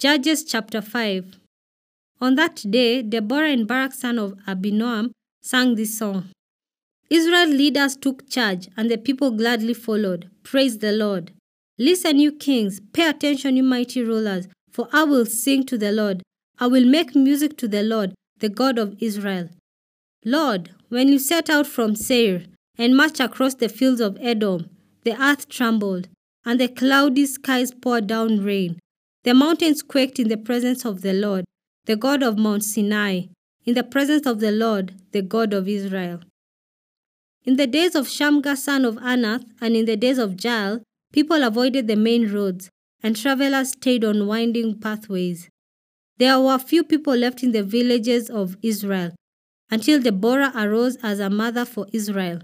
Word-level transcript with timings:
Judges 0.00 0.44
chapter 0.44 0.80
5 0.80 1.36
On 2.22 2.34
that 2.36 2.64
day, 2.70 3.02
Deborah 3.02 3.50
and 3.50 3.68
Barak 3.68 3.92
son 3.92 4.18
of 4.18 4.32
Abinoam 4.48 5.10
sang 5.42 5.74
this 5.74 5.98
song. 5.98 6.30
Israel 7.10 7.50
leaders 7.50 7.96
took 7.96 8.26
charge, 8.30 8.68
and 8.78 8.90
the 8.90 8.96
people 8.96 9.30
gladly 9.30 9.74
followed. 9.74 10.30
Praise 10.42 10.78
the 10.78 10.92
Lord. 10.92 11.32
Listen, 11.78 12.18
you 12.18 12.32
kings, 12.32 12.80
pay 12.94 13.10
attention, 13.10 13.58
you 13.58 13.62
mighty 13.62 14.02
rulers, 14.02 14.48
for 14.72 14.88
I 14.90 15.04
will 15.04 15.26
sing 15.26 15.66
to 15.66 15.76
the 15.76 15.92
Lord. 15.92 16.22
I 16.58 16.66
will 16.66 16.86
make 16.86 17.14
music 17.14 17.58
to 17.58 17.68
the 17.68 17.82
Lord, 17.82 18.14
the 18.38 18.48
God 18.48 18.78
of 18.78 18.96
Israel. 19.02 19.50
Lord, 20.24 20.70
when 20.88 21.08
you 21.08 21.18
set 21.18 21.50
out 21.50 21.66
from 21.66 21.94
Seir 21.94 22.44
and 22.78 22.96
marched 22.96 23.20
across 23.20 23.54
the 23.54 23.68
fields 23.68 24.00
of 24.00 24.16
Edom, 24.18 24.70
the 25.04 25.22
earth 25.22 25.50
trembled, 25.50 26.08
and 26.46 26.58
the 26.58 26.68
cloudy 26.68 27.26
skies 27.26 27.74
poured 27.74 28.06
down 28.06 28.42
rain. 28.42 28.78
The 29.22 29.34
mountains 29.34 29.82
quaked 29.82 30.18
in 30.18 30.28
the 30.28 30.38
presence 30.38 30.86
of 30.86 31.02
the 31.02 31.12
Lord, 31.12 31.44
the 31.84 31.96
God 31.96 32.22
of 32.22 32.38
Mount 32.38 32.64
Sinai, 32.64 33.26
in 33.66 33.74
the 33.74 33.84
presence 33.84 34.26
of 34.26 34.40
the 34.40 34.50
Lord, 34.50 34.94
the 35.12 35.20
God 35.20 35.52
of 35.52 35.68
Israel. 35.68 36.20
In 37.44 37.56
the 37.56 37.66
days 37.66 37.94
of 37.94 38.08
Shamgar 38.08 38.56
son 38.56 38.86
of 38.86 38.96
Anath, 38.96 39.44
and 39.60 39.76
in 39.76 39.84
the 39.84 39.96
days 39.96 40.16
of 40.16 40.42
Jael, 40.42 40.82
people 41.12 41.42
avoided 41.42 41.86
the 41.86 41.96
main 41.96 42.32
roads, 42.32 42.70
and 43.02 43.14
travelers 43.14 43.72
stayed 43.72 44.04
on 44.04 44.26
winding 44.26 44.78
pathways. 44.80 45.50
There 46.16 46.40
were 46.40 46.58
few 46.58 46.82
people 46.82 47.14
left 47.14 47.42
in 47.42 47.52
the 47.52 47.62
villages 47.62 48.30
of 48.30 48.56
Israel, 48.62 49.14
until 49.70 50.00
Deborah 50.00 50.52
arose 50.56 50.96
as 51.02 51.20
a 51.20 51.28
mother 51.28 51.66
for 51.66 51.86
Israel. 51.92 52.40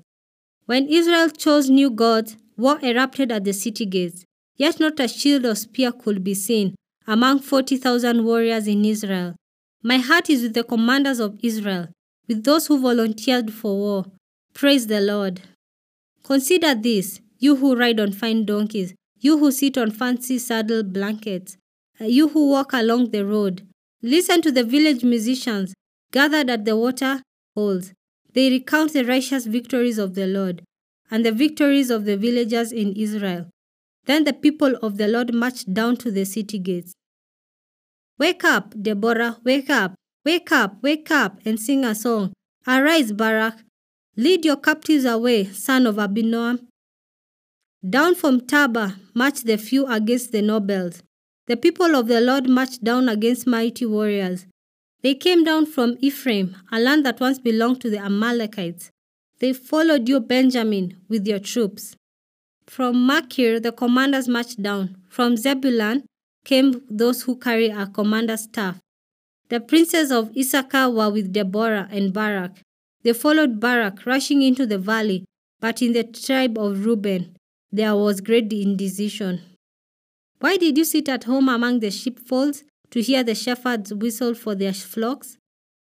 When 0.67 0.89
Israel 0.89 1.31
chose 1.31 1.71
new 1.71 1.91
gods, 1.91 2.37
war 2.59 2.79
erupted 2.83 3.33
at 3.33 3.45
the 3.45 3.53
city 3.55 3.87
gates. 3.87 4.25
Yet 4.57 4.81
not 4.81 4.99
a 5.01 5.09
shield 5.09 5.45
or 5.45 5.55
spear 5.55 5.93
could 5.93 6.25
be 6.25 6.35
seen 6.35 6.75
among 7.07 7.41
40,000 7.41 8.25
warriors 8.25 8.67
in 8.67 8.85
Israel. 8.85 9.37
My 9.83 9.99
heart 9.99 10.29
is 10.31 10.43
with 10.43 10.55
the 10.55 10.65
commanders 10.65 11.21
of 11.21 11.39
Israel, 11.43 11.89
with 12.27 12.45
those 12.45 12.67
who 12.67 12.81
volunteered 12.81 13.53
for 13.53 13.77
war. 13.77 14.07
Praise 14.55 14.87
the 14.87 15.01
Lord. 15.01 15.43
Consider 16.25 16.75
this, 16.75 17.21
you 17.39 17.57
who 17.57 17.77
ride 17.77 18.01
on 18.01 18.13
fine 18.13 18.45
donkeys, 18.45 18.95
you 19.21 19.39
who 19.39 19.53
sit 19.53 19.79
on 19.79 19.91
fancy 19.91 20.39
saddle 20.39 20.83
blankets, 20.83 21.57
uh, 22.01 22.05
you 22.05 22.29
who 22.29 22.51
walk 22.51 22.73
along 22.73 23.11
the 23.11 23.25
road. 23.25 23.67
Listen 24.03 24.43
to 24.43 24.51
the 24.51 24.65
village 24.65 25.05
musicians 25.05 25.75
gathered 26.13 26.51
at 26.51 26.65
the 26.65 26.77
water 26.77 27.23
holes. 27.55 27.93
They 28.33 28.51
recount 28.51 28.93
the 28.93 29.05
righteous 29.05 29.47
victories 29.47 29.99
of 29.99 30.15
the 30.15 30.27
Lord 30.27 30.63
and 31.11 31.25
the 31.25 31.33
victories 31.33 31.91
of 31.91 32.05
the 32.05 32.17
villagers 32.17 32.73
in 32.73 32.93
Israel. 32.95 33.49
Then 34.07 34.25
the 34.25 34.33
people 34.33 34.77
of 34.83 34.97
the 34.97 35.09
Lord 35.09 35.35
marched 35.35 35.73
down 35.75 35.97
to 35.99 36.11
the 36.11 36.25
city 36.25 36.59
gates. 36.59 36.95
Wake 38.19 38.45
up, 38.45 38.75
Deborah, 38.81 39.39
wake 39.45 39.69
up, 39.69 39.95
wake 40.25 40.51
up, 40.51 40.83
wake 40.83 41.11
up, 41.11 41.39
and 41.45 41.61
sing 41.61 41.85
a 41.85 41.95
song. 41.95 42.33
Arise, 42.67 43.13
Barak. 43.13 43.63
Lead 44.17 44.45
your 44.45 44.57
captives 44.57 45.05
away, 45.05 45.45
son 45.45 45.87
of 45.87 45.97
Abinoam. 45.97 46.67
Down 47.89 48.15
from 48.15 48.41
Tabor 48.41 48.97
marched 49.15 49.45
the 49.45 49.59
few 49.59 49.87
against 49.87 50.33
the 50.33 50.41
nobles. 50.41 51.03
The 51.47 51.57
people 51.57 51.95
of 51.95 52.09
the 52.09 52.21
Lord 52.21 52.49
marched 52.49 52.83
down 52.83 53.09
against 53.09 53.47
mighty 53.47 53.87
warriors. 53.87 54.47
They 55.03 55.15
came 55.15 55.45
down 55.45 55.67
from 55.67 55.97
Ephraim, 56.01 56.57
a 56.73 56.81
land 56.81 57.05
that 57.07 57.21
once 57.21 57.39
belonged 57.39 57.81
to 57.83 57.91
the 57.91 57.99
Amalekites. 57.99 58.91
They 59.39 59.53
followed 59.53 60.09
you, 60.09 60.21
Benjamin, 60.21 60.97
with 61.09 61.27
your 61.27 61.39
troops. 61.39 61.95
From 62.67 63.07
Machir, 63.07 63.61
the 63.61 63.73
commanders 63.73 64.29
marched 64.29 64.61
down. 64.63 64.97
From 65.09 65.37
Zebulun 65.37 66.05
came 66.45 66.83
those 66.91 67.23
who 67.23 67.37
carry 67.37 67.69
a 67.69 67.87
commander's 67.87 68.43
staff. 68.43 68.79
The 69.49 69.61
princes 69.61 70.11
of 70.11 70.37
Issachar 70.37 70.91
were 70.91 71.11
with 71.11 71.33
Deborah 71.33 71.89
and 71.91 72.13
Barak. 72.13 72.61
They 73.03 73.13
followed 73.13 73.61
Barak, 73.61 74.05
rushing 74.05 74.43
into 74.43 74.67
the 74.67 74.79
valley, 74.79 75.25
but 75.61 75.81
in 75.81 75.93
the 75.93 76.03
tribe 76.03 76.59
of 76.59 76.85
Reuben 76.85 77.37
there 77.71 77.95
was 77.95 78.21
great 78.21 78.53
indecision. 78.53 79.41
Why 80.41 80.57
did 80.57 80.77
you 80.77 80.85
sit 80.85 81.09
at 81.09 81.25
home 81.25 81.49
among 81.49 81.81
the 81.81 81.91
sheepfolds 81.91 82.65
to 82.91 83.01
hear 83.01 83.23
the 83.23 83.35
shepherds 83.35 83.95
whistle 83.95 84.35
for 84.35 84.55
their 84.55 84.73
flocks? 84.73 85.39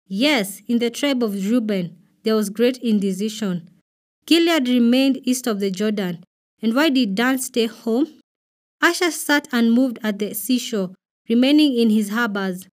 Yes, 0.06 0.62
in 0.67 0.78
the 0.78 0.91
tribe 0.91 1.22
of 1.22 1.34
Reuben 1.50 1.97
there 2.22 2.37
was 2.37 2.50
great 2.50 2.78
indecision. 2.78 3.69
Gilead 4.27 4.69
remained 4.69 5.21
east 5.25 5.47
of 5.47 5.61
the 5.61 5.71
Jordan, 5.71 6.22
and 6.62 6.74
why 6.74 6.88
did 6.88 7.14
Dan 7.14 7.38
stay 7.38 7.66
home? 7.66 8.06
Asher 8.80 9.10
sat 9.10 9.48
unmoved 9.52 9.98
at 10.02 10.19
the 10.19 10.34
seashore, 10.34 10.94
remaining 11.28 11.76
in 11.76 11.91
his 11.91 12.10
harbors. 12.10 12.69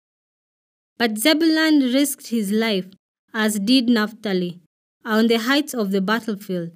But 0.99 1.19
Zebulun 1.19 1.93
risked 1.93 2.29
his 2.29 2.51
life, 2.53 2.87
as 3.33 3.59
did 3.59 3.89
Naphtali, 3.89 4.61
on 5.05 5.29
the 5.29 5.39
heights 5.39 5.75
of 5.75 5.91
the 5.91 6.01
battlefield. 6.01 6.71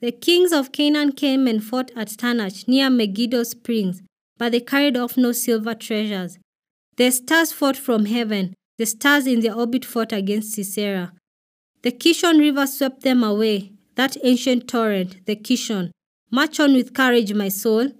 The 0.00 0.12
kings 0.12 0.52
of 0.52 0.72
Canaan 0.72 1.12
came 1.12 1.46
and 1.46 1.64
fought 1.64 1.90
at 1.96 2.08
Taanach 2.08 2.68
near 2.68 2.90
Megiddo 2.90 3.42
springs, 3.44 4.02
but 4.38 4.52
they 4.52 4.60
carried 4.60 4.96
off 4.96 5.16
no 5.16 5.32
silver 5.32 5.74
treasures. 5.74 6.38
The 6.96 7.10
stars 7.10 7.52
fought 7.52 7.76
from 7.76 8.06
heaven, 8.06 8.54
the 8.78 8.86
stars 8.86 9.26
in 9.26 9.40
their 9.40 9.54
orbit 9.54 9.84
fought 9.84 10.12
against 10.12 10.52
Sisera. 10.52 11.12
The 11.82 11.92
Kishon 11.92 12.38
River 12.38 12.66
swept 12.66 13.02
them 13.02 13.22
away, 13.22 13.72
that 13.94 14.16
ancient 14.22 14.68
torrent, 14.68 15.24
the 15.26 15.36
Kishon. 15.36 15.90
March 16.30 16.58
on 16.58 16.74
with 16.74 16.92
courage, 16.92 17.32
my 17.34 17.48
soul. 17.48 17.92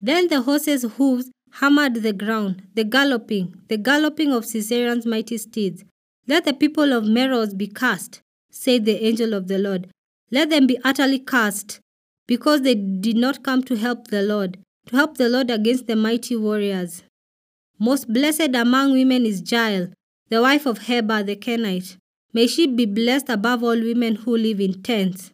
Then 0.00 0.28
the 0.28 0.42
horses' 0.42 0.82
hooves 0.96 1.30
hammered 1.52 1.94
the 1.94 2.12
ground, 2.12 2.62
the 2.74 2.84
galloping, 2.84 3.54
the 3.68 3.78
galloping 3.78 4.32
of 4.32 4.44
Sisera's 4.44 5.06
mighty 5.06 5.38
steeds. 5.38 5.84
Let 6.26 6.44
the 6.44 6.52
people 6.52 6.92
of 6.92 7.04
Meroz 7.04 7.56
be 7.56 7.68
cast, 7.68 8.20
said 8.50 8.84
the 8.84 9.04
angel 9.04 9.34
of 9.34 9.46
the 9.46 9.58
Lord. 9.58 9.88
Let 10.30 10.50
them 10.50 10.66
be 10.66 10.78
utterly 10.82 11.20
cast, 11.20 11.80
because 12.26 12.62
they 12.62 12.74
did 12.74 13.16
not 13.16 13.44
come 13.44 13.62
to 13.62 13.76
help 13.76 14.08
the 14.08 14.22
Lord, 14.22 14.58
to 14.86 14.96
help 14.96 15.16
the 15.16 15.28
Lord 15.28 15.50
against 15.50 15.86
the 15.86 15.96
mighty 15.96 16.34
warriors. 16.34 17.04
Most 17.78 18.12
blessed 18.12 18.54
among 18.54 18.92
women 18.92 19.24
is 19.24 19.42
Jael, 19.50 19.90
the 20.28 20.42
wife 20.42 20.66
of 20.66 20.78
Heber 20.78 21.22
the 21.22 21.36
Kenite. 21.36 21.96
May 22.32 22.48
she 22.48 22.66
be 22.66 22.84
blessed 22.84 23.28
above 23.28 23.62
all 23.62 23.80
women 23.80 24.16
who 24.16 24.36
live 24.36 24.60
in 24.60 24.82
tents. 24.82 25.30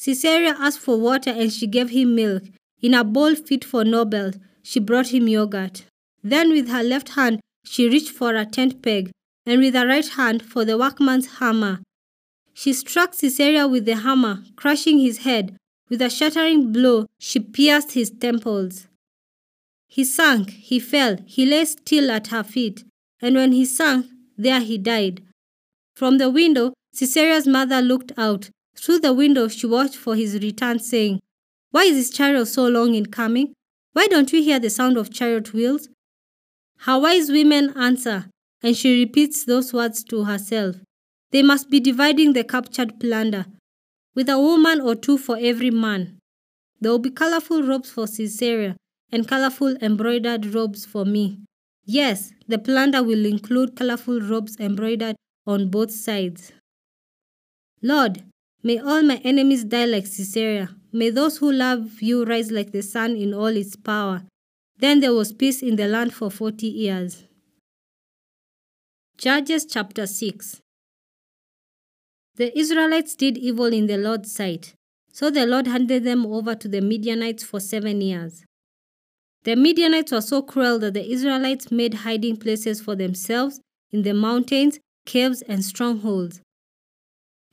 Sisera 0.00 0.56
asked 0.58 0.78
for 0.78 0.98
water 0.98 1.28
and 1.28 1.52
she 1.52 1.66
gave 1.66 1.90
him 1.90 2.14
milk. 2.14 2.44
In 2.80 2.94
a 2.94 3.04
bowl 3.04 3.34
fit 3.34 3.62
for 3.62 3.84
nobles, 3.84 4.36
she 4.62 4.80
brought 4.80 5.08
him 5.08 5.28
yogurt. 5.28 5.84
Then 6.24 6.48
with 6.52 6.70
her 6.70 6.82
left 6.82 7.10
hand 7.10 7.40
she 7.66 7.86
reached 7.86 8.08
for 8.08 8.34
a 8.34 8.46
tent 8.46 8.80
peg, 8.80 9.10
and 9.44 9.60
with 9.60 9.74
her 9.74 9.86
right 9.86 10.08
hand 10.08 10.42
for 10.42 10.64
the 10.64 10.78
workman's 10.78 11.26
hammer. 11.38 11.80
She 12.54 12.72
struck 12.72 13.12
Sisera 13.12 13.68
with 13.68 13.84
the 13.84 13.96
hammer, 13.96 14.42
crushing 14.56 14.98
his 15.00 15.18
head. 15.18 15.54
With 15.90 16.00
a 16.00 16.08
shattering 16.08 16.72
blow, 16.72 17.04
she 17.18 17.38
pierced 17.38 17.92
his 17.92 18.10
temples. 18.10 18.88
He 19.86 20.04
sank, 20.04 20.48
he 20.48 20.80
fell, 20.80 21.18
he 21.26 21.44
lay 21.44 21.66
still 21.66 22.10
at 22.10 22.28
her 22.28 22.42
feet, 22.42 22.84
and 23.20 23.34
when 23.34 23.52
he 23.52 23.66
sank, 23.66 24.06
there 24.38 24.60
he 24.60 24.78
died. 24.78 25.22
From 25.94 26.16
the 26.16 26.30
window, 26.30 26.72
Sisera's 26.94 27.46
mother 27.46 27.82
looked 27.82 28.12
out. 28.16 28.48
Through 28.76 29.00
the 29.00 29.12
window, 29.12 29.48
she 29.48 29.66
watched 29.66 29.96
for 29.96 30.16
his 30.16 30.34
return, 30.34 30.78
saying, 30.78 31.20
Why 31.70 31.84
is 31.84 31.96
his 31.96 32.10
chariot 32.10 32.46
so 32.46 32.66
long 32.68 32.94
in 32.94 33.06
coming? 33.06 33.52
Why 33.92 34.06
don't 34.06 34.30
we 34.32 34.42
hear 34.42 34.58
the 34.58 34.70
sound 34.70 34.96
of 34.96 35.12
chariot 35.12 35.52
wheels? 35.52 35.88
Her 36.78 36.98
wise 36.98 37.30
women 37.30 37.76
answer, 37.76 38.26
and 38.62 38.76
she 38.76 39.00
repeats 39.04 39.44
those 39.44 39.72
words 39.72 40.02
to 40.04 40.24
herself. 40.24 40.76
They 41.30 41.42
must 41.42 41.70
be 41.70 41.80
dividing 41.80 42.32
the 42.32 42.44
captured 42.44 42.98
plunder, 42.98 43.46
with 44.14 44.28
a 44.28 44.38
woman 44.38 44.80
or 44.80 44.94
two 44.94 45.18
for 45.18 45.36
every 45.40 45.70
man. 45.70 46.18
There 46.80 46.90
will 46.90 46.98
be 46.98 47.10
colorful 47.10 47.62
robes 47.62 47.90
for 47.90 48.06
Sisera 48.06 48.76
and 49.12 49.28
colorful 49.28 49.76
embroidered 49.82 50.46
robes 50.54 50.86
for 50.86 51.04
me. 51.04 51.40
Yes, 51.84 52.32
the 52.48 52.58
plunder 52.58 53.02
will 53.02 53.26
include 53.26 53.76
colorful 53.76 54.20
robes 54.20 54.56
embroidered 54.58 55.16
on 55.46 55.68
both 55.68 55.90
sides. 55.90 56.52
Lord, 57.82 58.22
May 58.62 58.78
all 58.78 59.02
my 59.02 59.16
enemies 59.24 59.64
die 59.64 59.86
like 59.86 60.06
Sisera. 60.06 60.68
May 60.92 61.10
those 61.10 61.38
who 61.38 61.50
love 61.50 62.02
you 62.02 62.24
rise 62.24 62.50
like 62.50 62.72
the 62.72 62.82
sun 62.82 63.16
in 63.16 63.32
all 63.32 63.46
its 63.46 63.74
power. 63.74 64.24
Then 64.78 65.00
there 65.00 65.14
was 65.14 65.32
peace 65.32 65.62
in 65.62 65.76
the 65.76 65.86
land 65.86 66.12
for 66.12 66.30
forty 66.30 66.66
years. 66.66 67.24
Judges 69.16 69.66
chapter 69.66 70.06
6 70.06 70.62
The 72.36 72.58
Israelites 72.58 73.14
did 73.14 73.36
evil 73.36 73.66
in 73.66 73.86
the 73.86 73.98
Lord's 73.98 74.32
sight, 74.32 74.74
so 75.12 75.30
the 75.30 75.46
Lord 75.46 75.66
handed 75.66 76.04
them 76.04 76.24
over 76.24 76.54
to 76.54 76.68
the 76.68 76.80
Midianites 76.80 77.44
for 77.44 77.60
seven 77.60 78.00
years. 78.00 78.44
The 79.44 79.56
Midianites 79.56 80.12
were 80.12 80.22
so 80.22 80.42
cruel 80.42 80.78
that 80.78 80.94
the 80.94 81.10
Israelites 81.10 81.70
made 81.70 81.94
hiding 81.94 82.36
places 82.38 82.80
for 82.80 82.96
themselves 82.96 83.60
in 83.90 84.02
the 84.02 84.14
mountains, 84.14 84.78
caves, 85.04 85.42
and 85.42 85.64
strongholds. 85.64 86.40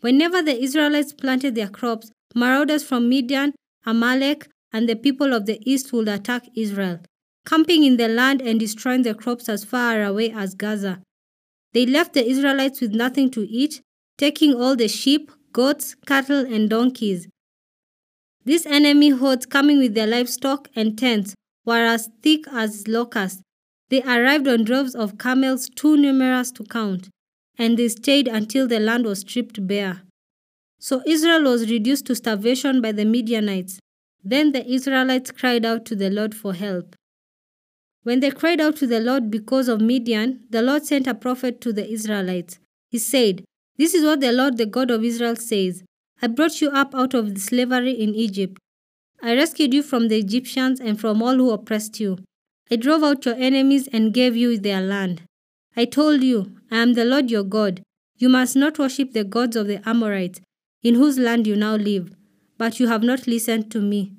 Whenever 0.02 0.42
the 0.42 0.62
Israelites 0.62 1.14
planted 1.14 1.56
their 1.56 1.70
crops, 1.70 2.12
marauders 2.36 2.84
from 2.84 3.10
Midian, 3.10 3.54
Amalek, 3.86 4.48
and 4.72 4.88
the 4.88 4.96
people 4.96 5.34
of 5.34 5.46
the 5.46 5.60
east 5.70 5.92
would 5.94 6.08
attack 6.08 6.44
Israel. 6.56 7.00
camping 7.48 7.86
in 7.86 7.96
the 7.96 8.10
land 8.10 8.42
and 8.42 8.60
destroying 8.60 9.04
the 9.04 9.16
crops 9.16 9.48
as 9.48 9.64
far 9.64 10.04
away 10.04 10.30
as 10.32 10.54
Gaza. 10.54 11.02
They 11.74 11.86
left 11.86 12.14
the 12.14 12.28
Israelites 12.28 12.82
with 12.82 12.92
nothing 12.92 13.32
to 13.32 13.48
eat, 13.48 13.82
taking 14.18 14.54
all 14.54 14.76
the 14.76 14.90
sheep, 14.90 15.32
goats, 15.54 15.96
cattle, 16.06 16.46
and 16.46 16.70
donkeys. 16.70 17.28
These 18.44 18.66
enemy 18.66 19.10
hordes, 19.12 19.46
coming 19.46 19.78
with 19.80 19.94
their 19.94 20.08
livestock 20.08 20.68
and 20.76 20.98
tents, 20.98 21.36
were 21.66 21.86
as 21.86 22.10
thick 22.22 22.46
as 22.52 22.88
locusts. 22.88 23.42
They 23.90 24.02
arrived 24.02 24.48
on 24.50 24.66
droves 24.66 24.94
of 24.94 25.18
camels 25.18 25.70
too 25.74 25.96
numerous 25.96 26.52
to 26.52 26.64
count, 26.66 27.08
and 27.58 27.78
they 27.78 27.88
stayed 27.88 28.28
until 28.28 28.68
the 28.68 28.80
land 28.80 29.06
was 29.06 29.20
stripped 29.20 29.66
bare. 29.66 30.02
So 30.80 31.02
Israel 31.06 31.44
was 31.44 31.70
reduced 31.70 32.06
to 32.06 32.16
starvation 32.16 32.82
by 32.82 32.92
the 32.92 33.06
Midianites. 33.06 33.80
Then 34.24 34.52
the 34.52 34.66
Israelites 34.66 35.32
cried 35.32 35.66
out 35.66 35.86
to 35.86 35.96
the 35.96 36.10
Lord 36.10 36.36
for 36.36 36.54
help. 36.54 36.96
When 38.04 38.20
they 38.20 38.32
cried 38.32 38.62
out 38.62 38.76
to 38.78 38.88
the 38.88 39.00
Lord 39.00 39.32
because 39.32 39.68
of 39.68 39.82
Midian, 39.82 40.42
the 40.50 40.62
Lord 40.62 40.86
sent 40.86 41.08
a 41.08 41.16
prophet 41.16 41.60
to 41.62 41.74
the 41.74 41.90
Israelites. 41.90 42.60
He 42.90 43.00
said, 43.00 43.44
This 43.78 43.94
is 43.94 44.04
what 44.04 44.22
the 44.22 44.32
Lord, 44.32 44.58
the 44.58 44.66
God 44.66 44.92
of 44.92 45.04
Israel, 45.04 45.36
says 45.36 45.84
I 46.22 46.28
brought 46.28 46.62
you 46.62 46.70
up 46.70 46.96
out 46.96 47.14
of 47.14 47.38
slavery 47.38 47.92
in 47.92 48.16
Egypt. 48.16 48.58
I 49.22 49.36
rescued 49.36 49.74
you 49.74 49.84
from 49.84 50.08
the 50.08 50.18
Egyptians 50.18 50.80
and 50.80 51.00
from 51.00 51.22
all 51.22 51.36
who 51.36 51.52
oppressed 51.52 52.00
you. 52.00 52.18
I 52.72 52.76
drove 52.76 53.04
out 53.04 53.26
your 53.26 53.36
enemies 53.36 53.88
and 53.92 54.14
gave 54.14 54.36
you 54.36 54.58
their 54.58 54.82
land. 54.82 55.24
I 55.80 55.86
told 55.86 56.24
you, 56.24 56.58
I 56.72 56.78
am 56.78 56.94
the 56.94 57.06
Lord 57.06 57.30
your 57.30 57.44
God. 57.44 57.84
You 58.18 58.30
must 58.30 58.56
not 58.56 58.80
worship 58.80 59.14
the 59.14 59.24
gods 59.24 59.56
of 59.56 59.68
the 59.68 59.88
Amorites, 59.88 60.42
in 60.82 60.96
whose 60.96 61.20
land 61.20 61.46
you 61.46 61.56
now 61.56 61.76
live, 61.76 62.16
but 62.58 62.80
you 62.80 62.88
have 62.88 63.04
not 63.04 63.28
listened 63.28 63.70
to 63.72 63.80
me. 63.80 64.14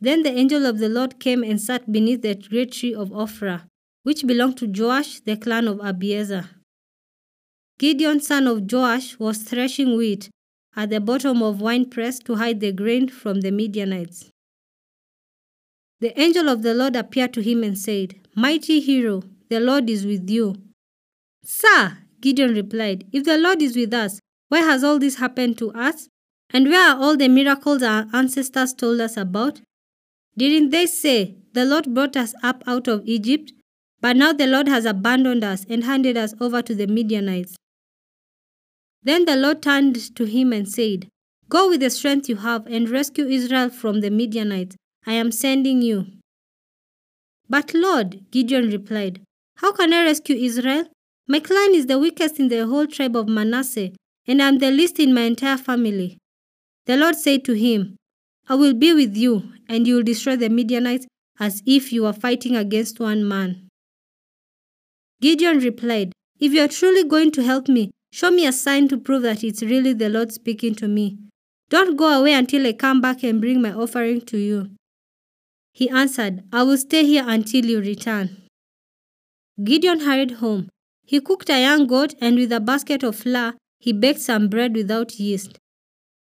Then 0.00 0.22
the 0.22 0.30
angel 0.30 0.64
of 0.64 0.78
the 0.78 0.88
Lord 0.88 1.18
came 1.18 1.42
and 1.42 1.60
sat 1.60 1.90
beneath 1.90 2.22
the 2.22 2.36
great 2.36 2.70
tree 2.70 2.94
of 2.94 3.10
Ophrah, 3.10 3.64
which 4.04 4.24
belonged 4.24 4.56
to 4.58 4.72
Joash, 4.72 5.18
the 5.18 5.36
clan 5.36 5.66
of 5.66 5.78
Abiezer. 5.78 6.48
Gideon, 7.78 8.20
son 8.20 8.46
of 8.46 8.72
Joash, 8.72 9.18
was 9.18 9.38
threshing 9.38 9.96
wheat 9.96 10.30
at 10.76 10.90
the 10.90 11.00
bottom 11.00 11.42
of 11.42 11.60
a 11.60 11.64
winepress 11.64 12.20
to 12.20 12.36
hide 12.36 12.60
the 12.60 12.70
grain 12.70 13.08
from 13.08 13.40
the 13.40 13.50
Midianites. 13.50 14.30
The 15.98 16.18
angel 16.20 16.48
of 16.48 16.62
the 16.62 16.72
Lord 16.72 16.94
appeared 16.94 17.32
to 17.34 17.42
him 17.42 17.64
and 17.64 17.76
said, 17.76 18.14
Mighty 18.36 18.78
hero, 18.78 19.24
the 19.52 19.60
Lord 19.60 19.90
is 19.90 20.06
with 20.06 20.30
you. 20.30 20.54
Sir, 21.44 21.98
Gideon 22.22 22.54
replied, 22.54 23.04
If 23.12 23.24
the 23.24 23.36
Lord 23.36 23.60
is 23.60 23.76
with 23.76 23.92
us, 23.92 24.18
why 24.48 24.60
has 24.60 24.82
all 24.82 24.98
this 24.98 25.16
happened 25.16 25.58
to 25.58 25.70
us? 25.72 26.08
And 26.48 26.68
where 26.68 26.88
are 26.88 26.98
all 26.98 27.18
the 27.18 27.28
miracles 27.28 27.82
our 27.82 28.06
ancestors 28.14 28.72
told 28.72 28.98
us 29.02 29.18
about? 29.18 29.60
Didn't 30.38 30.70
they 30.70 30.86
say, 30.86 31.36
The 31.52 31.66
Lord 31.66 31.92
brought 31.92 32.16
us 32.16 32.34
up 32.42 32.62
out 32.66 32.88
of 32.88 33.02
Egypt? 33.04 33.52
But 34.00 34.16
now 34.16 34.32
the 34.32 34.46
Lord 34.46 34.68
has 34.68 34.86
abandoned 34.86 35.44
us 35.44 35.66
and 35.68 35.84
handed 35.84 36.16
us 36.16 36.32
over 36.40 36.62
to 36.62 36.74
the 36.74 36.86
Midianites. 36.86 37.54
Then 39.02 39.26
the 39.26 39.36
Lord 39.36 39.60
turned 39.60 40.16
to 40.16 40.24
him 40.24 40.54
and 40.54 40.66
said, 40.66 41.08
Go 41.50 41.68
with 41.68 41.80
the 41.80 41.90
strength 41.90 42.26
you 42.26 42.36
have 42.36 42.66
and 42.66 42.88
rescue 42.88 43.26
Israel 43.26 43.68
from 43.68 44.00
the 44.00 44.10
Midianites. 44.10 44.76
I 45.06 45.12
am 45.12 45.30
sending 45.30 45.82
you. 45.82 46.06
But 47.50 47.74
Lord, 47.74 48.24
Gideon 48.30 48.70
replied, 48.70 49.20
How 49.56 49.72
can 49.72 49.92
I 49.92 50.04
rescue 50.04 50.36
Israel? 50.36 50.86
My 51.28 51.40
clan 51.40 51.74
is 51.74 51.86
the 51.86 51.98
weakest 51.98 52.38
in 52.38 52.48
the 52.48 52.66
whole 52.66 52.86
tribe 52.86 53.16
of 53.16 53.28
Manasseh, 53.28 53.92
and 54.26 54.42
I 54.42 54.48
am 54.48 54.58
the 54.58 54.70
least 54.70 54.98
in 54.98 55.14
my 55.14 55.22
entire 55.22 55.56
family. 55.56 56.18
The 56.86 56.96
Lord 56.96 57.16
said 57.16 57.44
to 57.44 57.52
him, 57.52 57.96
I 58.48 58.54
will 58.54 58.74
be 58.74 58.92
with 58.92 59.16
you, 59.16 59.52
and 59.68 59.86
you 59.86 59.96
will 59.96 60.02
destroy 60.02 60.36
the 60.36 60.48
Midianites 60.48 61.06
as 61.38 61.62
if 61.66 61.92
you 61.92 62.02
were 62.02 62.12
fighting 62.12 62.56
against 62.56 63.00
one 63.00 63.26
man. 63.26 63.68
Gideon 65.20 65.58
replied, 65.58 66.12
If 66.40 66.52
you 66.52 66.62
are 66.62 66.68
truly 66.68 67.04
going 67.04 67.30
to 67.32 67.42
help 67.42 67.68
me, 67.68 67.90
Show 68.14 68.30
me 68.30 68.46
a 68.46 68.52
sign 68.52 68.88
to 68.88 68.98
prove 68.98 69.22
that 69.22 69.42
it's 69.42 69.62
really 69.62 69.94
the 69.94 70.10
Lord 70.10 70.32
speaking 70.32 70.74
to 70.74 70.86
me. 70.86 71.16
Don't 71.70 71.96
go 71.96 72.08
away 72.20 72.34
until 72.34 72.66
I 72.66 72.74
come 72.74 73.00
back 73.00 73.24
and 73.24 73.40
bring 73.40 73.62
my 73.62 73.72
offering 73.72 74.20
to 74.26 74.36
you. 74.36 74.70
He 75.72 75.88
answered, 75.88 76.44
I 76.52 76.62
will 76.62 76.76
stay 76.76 77.06
here 77.06 77.24
until 77.26 77.64
you 77.64 77.80
return. 77.80 78.41
Gideon 79.62 80.00
hurried 80.00 80.32
home. 80.32 80.68
He 81.04 81.20
cooked 81.20 81.50
a 81.50 81.60
young 81.60 81.86
goat 81.86 82.14
and 82.20 82.36
with 82.36 82.52
a 82.52 82.60
basket 82.60 83.02
of 83.02 83.16
flour, 83.16 83.54
he 83.78 83.92
baked 83.92 84.20
some 84.20 84.48
bread 84.48 84.74
without 84.74 85.18
yeast. 85.18 85.58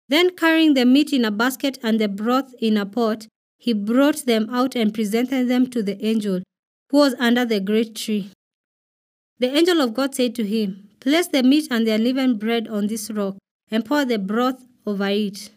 Then, 0.10 0.36
carrying 0.36 0.74
the 0.74 0.86
meat 0.86 1.14
in 1.14 1.24
a 1.24 1.32
basket 1.32 1.78
and 1.82 2.00
the 2.00 2.10
broth 2.10 2.54
in 2.60 2.78
a 2.78 2.86
pot, 2.86 3.28
he 3.58 3.74
brought 3.74 4.26
them 4.26 4.50
out 4.50 4.76
and 4.76 4.94
presented 4.94 5.48
them 5.48 5.68
to 5.68 5.82
the 5.82 6.04
angel, 6.06 6.42
who 6.90 6.98
was 6.98 7.16
under 7.18 7.46
the 7.46 7.60
great 7.60 7.96
tree. 7.96 8.32
The 9.40 9.56
angel 9.56 9.80
of 9.80 9.94
God 9.94 10.14
said 10.14 10.36
to 10.36 10.44
him, 10.46 10.90
Place 11.00 11.28
the 11.28 11.44
meat 11.44 11.68
and 11.72 11.88
the 11.88 11.92
unleavened 11.92 12.40
bread 12.40 12.68
on 12.68 12.88
this 12.88 13.10
rock, 13.10 13.38
and 13.72 13.86
pour 13.86 14.04
the 14.04 14.20
broth 14.20 14.64
over 14.86 15.08
it. 15.08 15.52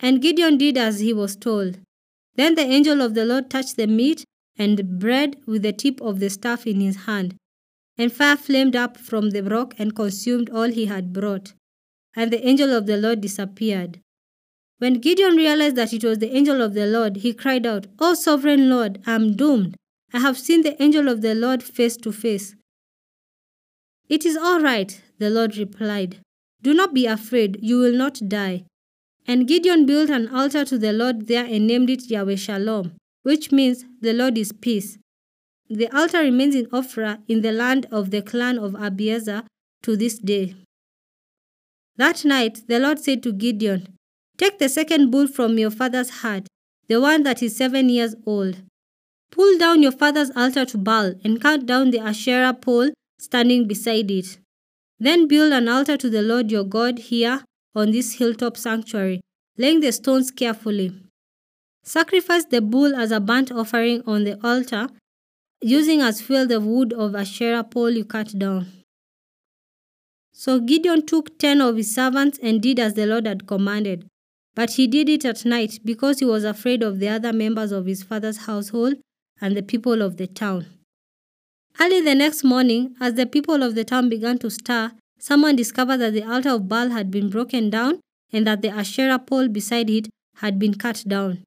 And 0.00 0.22
Gideon 0.22 0.56
did 0.56 0.78
as 0.78 1.00
he 1.00 1.12
was 1.12 1.36
told. 1.36 1.78
Then 2.36 2.54
the 2.54 2.62
angel 2.62 3.02
of 3.02 3.14
the 3.14 3.24
Lord 3.24 3.50
touched 3.50 3.76
the 3.76 3.86
meat 3.86 4.24
and 4.58 4.98
bread 4.98 5.36
with 5.46 5.62
the 5.62 5.72
tip 5.72 6.00
of 6.00 6.18
the 6.20 6.28
staff 6.28 6.66
in 6.66 6.80
his 6.80 7.04
hand. 7.06 7.36
And 7.96 8.12
fire 8.12 8.36
flamed 8.36 8.76
up 8.76 8.96
from 8.96 9.30
the 9.30 9.42
rock 9.42 9.74
and 9.78 9.94
consumed 9.94 10.50
all 10.50 10.68
he 10.70 10.86
had 10.86 11.12
brought. 11.12 11.54
And 12.14 12.32
the 12.32 12.46
angel 12.46 12.74
of 12.74 12.86
the 12.86 12.96
Lord 12.96 13.20
disappeared. 13.20 14.00
When 14.78 14.94
Gideon 14.94 15.36
realized 15.36 15.76
that 15.76 15.92
it 15.92 16.04
was 16.04 16.18
the 16.18 16.34
angel 16.36 16.62
of 16.62 16.74
the 16.74 16.86
Lord, 16.86 17.16
he 17.18 17.32
cried 17.32 17.66
out, 17.66 17.86
O 17.98 18.14
sovereign 18.14 18.70
Lord, 18.70 19.00
I 19.06 19.14
am 19.14 19.34
doomed. 19.34 19.76
I 20.12 20.20
have 20.20 20.38
seen 20.38 20.62
the 20.62 20.80
angel 20.80 21.08
of 21.08 21.20
the 21.20 21.34
Lord 21.34 21.62
face 21.62 21.96
to 21.98 22.12
face. 22.12 22.54
It 24.08 24.24
is 24.24 24.36
all 24.36 24.60
right, 24.60 25.00
the 25.18 25.30
Lord 25.30 25.56
replied. 25.56 26.20
Do 26.62 26.72
not 26.74 26.94
be 26.94 27.06
afraid, 27.06 27.58
you 27.60 27.78
will 27.78 27.92
not 27.92 28.20
die. 28.28 28.64
And 29.26 29.46
Gideon 29.46 29.84
built 29.84 30.10
an 30.10 30.28
altar 30.28 30.64
to 30.64 30.78
the 30.78 30.92
Lord 30.92 31.26
there 31.26 31.44
and 31.44 31.66
named 31.66 31.90
it 31.90 32.08
Yahweh 32.08 32.36
Shalom, 32.36 32.92
which 33.28 33.52
means 33.52 33.84
the 34.00 34.14
Lord 34.14 34.38
is 34.38 34.52
peace. 34.52 34.96
The 35.68 35.94
altar 35.94 36.20
remains 36.20 36.54
in 36.54 36.64
Ophrah 36.68 37.18
in 37.28 37.42
the 37.42 37.52
land 37.52 37.84
of 37.90 38.10
the 38.10 38.22
clan 38.22 38.58
of 38.58 38.72
Abiezer 38.72 39.44
to 39.82 39.98
this 39.98 40.18
day. 40.18 40.54
That 41.98 42.24
night 42.24 42.62
the 42.68 42.78
Lord 42.78 42.98
said 42.98 43.22
to 43.24 43.32
Gideon, 43.32 43.86
Take 44.38 44.58
the 44.58 44.70
second 44.70 45.10
bull 45.10 45.28
from 45.28 45.58
your 45.58 45.70
father's 45.70 46.08
herd, 46.20 46.46
the 46.88 47.02
one 47.02 47.22
that 47.24 47.42
is 47.42 47.54
seven 47.54 47.90
years 47.90 48.14
old. 48.24 48.62
Pull 49.30 49.58
down 49.58 49.82
your 49.82 49.92
father's 49.92 50.30
altar 50.34 50.64
to 50.64 50.78
Baal 50.78 51.12
and 51.22 51.38
cut 51.38 51.66
down 51.66 51.90
the 51.90 51.98
Asherah 51.98 52.54
pole 52.54 52.92
standing 53.18 53.68
beside 53.68 54.10
it. 54.10 54.38
Then 54.98 55.28
build 55.28 55.52
an 55.52 55.68
altar 55.68 55.98
to 55.98 56.08
the 56.08 56.22
Lord 56.22 56.50
your 56.50 56.64
God 56.64 56.98
here 56.98 57.44
on 57.74 57.90
this 57.90 58.14
hilltop 58.14 58.56
sanctuary, 58.56 59.20
laying 59.58 59.80
the 59.80 59.92
stones 59.92 60.30
carefully. 60.30 61.07
Sacrifice 61.88 62.44
the 62.44 62.60
bull 62.60 62.94
as 62.94 63.10
a 63.10 63.18
burnt 63.18 63.50
offering 63.50 64.02
on 64.06 64.24
the 64.24 64.38
altar, 64.46 64.88
using 65.62 66.02
as 66.02 66.20
fuel 66.20 66.46
the 66.46 66.60
wood 66.60 66.92
of 66.92 67.14
a 67.14 67.20
Asherah 67.20 67.64
pole 67.64 67.92
you 67.92 68.04
cut 68.04 68.38
down. 68.38 68.66
So 70.30 70.60
Gideon 70.60 71.06
took 71.06 71.38
ten 71.38 71.62
of 71.62 71.78
his 71.78 71.94
servants 71.94 72.38
and 72.42 72.60
did 72.60 72.78
as 72.78 72.92
the 72.92 73.06
Lord 73.06 73.26
had 73.26 73.46
commanded. 73.46 74.06
But 74.54 74.72
he 74.72 74.86
did 74.86 75.08
it 75.08 75.24
at 75.24 75.46
night 75.46 75.78
because 75.82 76.18
he 76.18 76.26
was 76.26 76.44
afraid 76.44 76.82
of 76.82 76.98
the 76.98 77.08
other 77.08 77.32
members 77.32 77.72
of 77.72 77.86
his 77.86 78.02
father's 78.02 78.44
household 78.44 78.96
and 79.40 79.56
the 79.56 79.62
people 79.62 80.02
of 80.02 80.18
the 80.18 80.26
town. 80.26 80.66
Early 81.80 82.02
the 82.02 82.14
next 82.14 82.44
morning, 82.44 82.96
as 83.00 83.14
the 83.14 83.24
people 83.24 83.62
of 83.62 83.74
the 83.74 83.84
town 83.84 84.10
began 84.10 84.36
to 84.40 84.50
stir, 84.50 84.92
someone 85.18 85.56
discovered 85.56 85.96
that 85.96 86.12
the 86.12 86.30
altar 86.30 86.50
of 86.50 86.68
Baal 86.68 86.90
had 86.90 87.10
been 87.10 87.30
broken 87.30 87.70
down 87.70 88.00
and 88.30 88.46
that 88.46 88.60
the 88.60 88.68
Asherah 88.68 89.18
pole 89.18 89.48
beside 89.48 89.88
it 89.88 90.10
had 90.36 90.58
been 90.58 90.74
cut 90.74 91.02
down. 91.08 91.44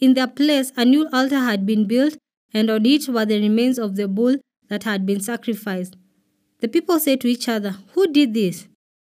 In 0.00 0.14
their 0.14 0.26
place, 0.26 0.72
a 0.76 0.84
new 0.84 1.08
altar 1.12 1.38
had 1.38 1.64
been 1.64 1.86
built, 1.86 2.16
and 2.52 2.70
on 2.70 2.86
it 2.86 3.08
were 3.08 3.24
the 3.24 3.40
remains 3.40 3.78
of 3.78 3.96
the 3.96 4.08
bull 4.08 4.36
that 4.68 4.84
had 4.84 5.06
been 5.06 5.20
sacrificed. 5.20 5.96
The 6.60 6.68
people 6.68 6.98
said 6.98 7.20
to 7.20 7.28
each 7.28 7.48
other, 7.48 7.76
Who 7.92 8.06
did 8.12 8.34
this? 8.34 8.68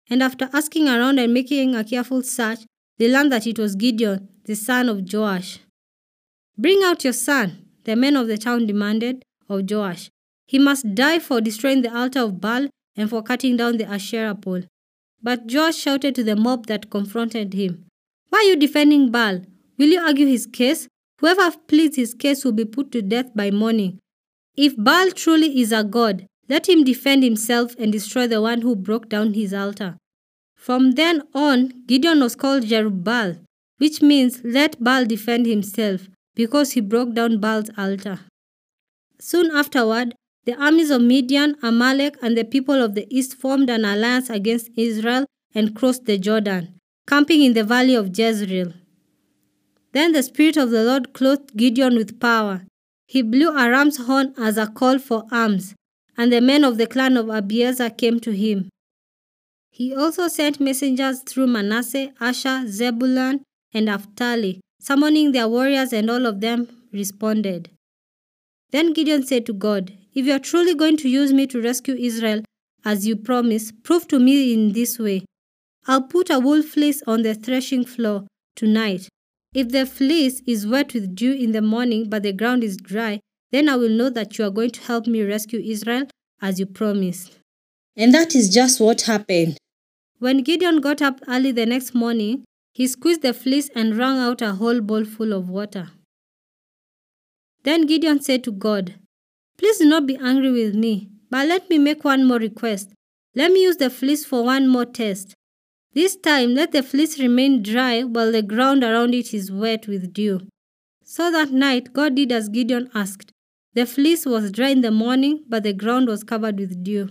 And 0.10 0.22
after 0.24 0.50
asking 0.54 0.88
around 0.88 1.20
and 1.20 1.34
making 1.34 1.76
a 1.76 1.84
careful 1.84 2.24
search, 2.24 2.60
they 2.98 3.12
learned 3.12 3.32
that 3.32 3.48
it 3.48 3.58
was 3.58 3.76
Gideon, 3.76 4.30
the 4.46 4.56
son 4.56 4.90
of 4.90 5.12
Joash. 5.12 5.60
Bring 6.58 6.84
out 6.84 7.04
your 7.04 7.14
son, 7.14 7.66
the 7.86 7.96
men 7.96 8.16
of 8.16 8.28
the 8.28 8.38
town 8.38 8.68
demanded 8.68 9.24
of 9.50 9.70
Joash. 9.70 10.10
He 10.48 10.60
must 10.60 10.94
die 10.96 11.20
for 11.20 11.42
destroying 11.42 11.82
the 11.82 11.96
altar 11.96 12.20
of 12.20 12.42
Baal 12.42 12.68
and 12.96 13.10
for 13.10 13.24
cutting 13.24 13.58
down 13.58 13.78
the 13.78 13.86
Asherah 13.86 14.36
pole. 14.36 14.64
But 15.24 15.52
Joash 15.52 15.78
shouted 15.78 16.16
to 16.16 16.24
the 16.24 16.36
mob 16.36 16.68
that 16.68 16.90
confronted 16.90 17.54
him, 17.54 17.86
Why 18.30 18.40
are 18.40 18.44
you 18.44 18.56
defending 18.56 19.12
Baal? 19.12 19.42
Will 19.82 19.94
you 19.94 20.00
argue 20.00 20.28
his 20.28 20.46
case? 20.46 20.88
Whoever 21.22 21.58
pleads 21.68 21.96
his 21.96 22.14
case 22.14 22.46
will 22.46 22.52
be 22.52 22.66
put 22.66 22.92
to 22.92 23.02
death 23.02 23.32
by 23.34 23.50
morning. 23.50 23.98
If 24.56 24.76
Baal 24.78 25.10
truly 25.10 25.60
is 25.60 25.72
a 25.72 25.84
god, 25.84 26.28
let 26.48 26.70
him 26.70 26.84
defend 26.84 27.24
himself 27.24 27.74
and 27.80 27.92
destroy 27.92 28.28
the 28.28 28.44
one 28.44 28.62
who 28.62 28.76
broke 28.76 29.10
down 29.10 29.34
his 29.34 29.56
altar. 29.56 29.98
From 30.54 30.92
then 30.92 31.24
on, 31.34 31.74
Gideon 31.88 32.20
was 32.20 32.36
called 32.36 32.66
Jerubbaal, 32.66 33.40
which 33.80 34.04
means 34.04 34.42
let 34.44 34.84
Baal 34.84 35.04
defend 35.06 35.48
himself, 35.48 36.08
because 36.36 36.74
he 36.74 36.82
broke 36.82 37.16
down 37.16 37.40
Baal's 37.40 37.72
altar. 37.76 38.20
Soon 39.20 39.50
afterward, 39.50 40.14
the 40.46 40.54
armies 40.64 40.92
of 40.92 41.02
Midian, 41.02 41.56
Amalek, 41.64 42.18
and 42.22 42.38
the 42.38 42.46
people 42.46 42.84
of 42.84 42.94
the 42.94 43.08
east 43.10 43.34
formed 43.34 43.72
an 43.72 43.84
alliance 43.84 44.30
against 44.30 44.70
Israel 44.78 45.26
and 45.56 45.76
crossed 45.76 46.06
the 46.06 46.20
Jordan, 46.20 46.76
camping 47.08 47.42
in 47.42 47.54
the 47.54 47.64
valley 47.64 47.96
of 47.96 48.16
Jezreel. 48.16 48.74
Then 49.94 50.14
the 50.14 50.24
Spirit 50.24 50.58
of 50.58 50.72
the 50.72 50.84
Lord 50.84 51.14
clothed 51.14 51.56
Gideon 51.58 51.96
with 51.96 52.20
power. 52.20 52.66
He 53.08 53.22
blew 53.22 53.50
a 53.50 53.70
ram's 53.70 53.98
horn 53.98 54.34
as 54.38 54.58
a 54.58 54.68
call 54.68 55.00
for 55.00 55.26
arms, 55.32 55.76
and 56.18 56.32
the 56.32 56.40
men 56.40 56.64
of 56.64 56.78
the 56.78 56.88
clan 56.88 57.18
of 57.18 57.26
Abiezer 57.26 57.90
came 57.98 58.20
to 58.22 58.32
him. 58.32 58.70
He 59.70 59.94
also 59.96 60.28
sent 60.28 60.60
messengers 60.60 61.22
through 61.22 61.48
Manasseh, 61.48 62.14
Asher, 62.20 62.68
Zebulun, 62.68 63.44
and 63.74 63.86
Naphtali, 63.86 64.62
summoning 64.80 65.32
their 65.32 65.48
warriors, 65.48 65.92
and 65.92 66.10
all 66.10 66.26
of 66.26 66.42
them 66.42 66.68
responded. 66.94 67.70
Then 68.72 68.94
Gideon 68.94 69.26
said 69.26 69.46
to 69.48 69.54
God, 69.54 69.94
If 70.14 70.26
you 70.26 70.34
are 70.34 70.40
truly 70.40 70.76
going 70.76 70.98
to 70.98 71.10
use 71.10 71.34
me 71.34 71.48
to 71.48 71.62
rescue 71.62 71.96
Israel, 71.96 72.44
as 72.86 73.06
you 73.06 73.16
promise, 73.16 73.72
prove 73.84 74.08
to 74.08 74.20
me 74.20 74.54
in 74.54 74.74
this 74.74 74.98
way. 74.98 75.26
I'll 75.88 76.04
put 76.04 76.30
a 76.30 76.40
wool 76.40 76.62
fleece 76.62 77.02
on 77.08 77.24
the 77.24 77.36
threshing 77.36 77.86
floor 77.86 78.28
tonight. 78.56 79.10
If 79.54 79.70
the 79.70 79.86
fleece 79.86 80.42
is 80.48 80.66
wet 80.66 80.94
with 80.94 81.14
dew 81.14 81.34
in 81.34 81.52
the 81.52 81.62
morning, 81.62 82.10
but 82.10 82.24
the 82.24 82.32
ground 82.32 82.64
is 82.64 82.78
dry, 82.78 83.20
then 83.52 83.68
I 83.68 83.76
will 83.76 83.90
know 83.90 84.10
that 84.10 84.38
you 84.38 84.46
are 84.46 84.50
going 84.50 84.72
to 84.72 84.82
help 84.82 85.08
me 85.08 85.24
rescue 85.24 85.60
Israel 85.60 86.08
as 86.42 86.60
you 86.60 86.66
promised. 86.66 87.38
And 87.98 88.14
that 88.14 88.34
is 88.34 88.54
just 88.54 88.80
what 88.80 89.02
happened. 89.02 89.58
When 90.20 90.44
Gideon 90.44 90.80
got 90.80 91.02
up 91.02 91.20
early 91.28 91.52
the 91.52 91.66
next 91.66 91.94
morning, 91.94 92.46
he 92.74 92.88
squeezed 92.88 93.22
the 93.22 93.34
fleece 93.34 93.70
and 93.76 93.98
wrung 93.98 94.18
out 94.20 94.42
a 94.42 94.54
whole 94.54 94.80
bowl 94.80 95.04
full 95.04 95.34
of 95.34 95.50
water. 95.50 95.90
Then 97.64 97.86
Gideon 97.86 98.22
said 98.22 98.44
to 98.46 98.52
God, 98.52 98.96
Please 99.58 99.80
do 99.80 99.86
not 99.86 100.08
be 100.08 100.16
angry 100.16 100.52
with 100.52 100.76
me, 100.76 101.10
but 101.30 101.48
let 101.48 101.70
me 101.70 101.78
make 101.78 102.04
one 102.06 102.26
more 102.26 102.38
request. 102.38 102.94
Let 103.36 103.52
me 103.52 103.64
use 103.64 103.78
the 103.78 103.90
fleece 103.90 104.26
for 104.26 104.44
one 104.44 104.68
more 104.68 104.86
test. 104.86 105.36
This 105.94 106.16
time, 106.16 106.56
let 106.56 106.72
the 106.72 106.84
fleece 106.84 107.20
remain 107.20 107.62
dry 107.62 108.04
while 108.04 108.32
the 108.32 108.42
ground 108.42 108.84
around 108.84 109.14
it 109.14 109.34
is 109.34 109.52
wet 109.52 109.88
with 109.88 110.14
dew. 110.14 110.48
So 111.04 111.30
that 111.32 111.52
night, 111.52 111.92
God 111.92 112.16
did 112.16 112.32
as 112.32 112.48
Gideon 112.48 112.90
asked. 112.94 113.32
The 113.74 113.86
fleece 113.86 114.26
was 114.26 114.52
dry 114.52 114.70
in 114.70 114.82
the 114.82 114.92
morning, 114.92 115.44
but 115.50 115.64
the 115.64 115.74
ground 115.74 116.08
was 116.08 116.24
covered 116.24 116.58
with 116.60 116.82
dew. 116.82 117.10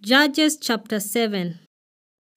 Judges 0.00 0.56
chapter 0.56 0.98
7 0.98 1.60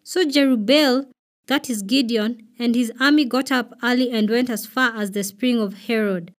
So 0.03 0.23
Jerubbaal, 0.23 1.07
that 1.47 1.67
is 1.69 1.81
Gideon, 1.81 2.47
and 2.59 2.75
his 2.75 2.91
army 2.99 3.25
got 3.25 3.51
up 3.51 3.73
early 3.81 4.11
and 4.11 4.29
went 4.29 4.51
as 4.51 4.67
far 4.67 4.95
as 4.95 5.11
the 5.11 5.23
spring 5.23 5.59
of 5.59 5.73
Harod. 5.87 6.31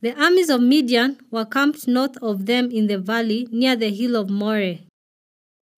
The 0.00 0.18
armies 0.20 0.50
of 0.50 0.62
Midian 0.62 1.18
were 1.30 1.44
camped 1.44 1.86
north 1.86 2.16
of 2.22 2.46
them 2.46 2.70
in 2.70 2.86
the 2.86 2.98
valley 2.98 3.48
near 3.50 3.76
the 3.76 3.90
hill 3.90 4.16
of 4.16 4.30
Moreh. 4.30 4.80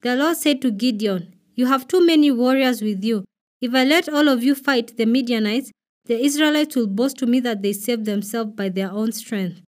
The 0.03 0.15
Lord 0.17 0.37
said 0.37 0.62
to 0.62 0.71
Gideon, 0.71 1.36
You 1.57 1.67
have 1.67 1.89
too 1.89 2.05
many 2.05 2.31
warriors 2.31 2.83
with 2.83 3.03
you. 3.03 3.25
If 3.63 3.75
I 3.75 3.83
let 3.85 4.09
all 4.09 4.29
of 4.29 4.45
you 4.45 4.55
fight 4.55 4.97
the 4.97 5.07
Midianites, 5.07 5.73
the 6.05 6.23
Israelites 6.23 6.77
will 6.77 6.87
boast 6.87 7.17
to 7.19 7.27
me 7.27 7.41
that 7.41 7.63
they 7.63 7.73
saved 7.73 8.05
themselves 8.05 8.53
by 8.55 8.69
their 8.69 8.93
own 8.93 9.11
strength. 9.13 9.63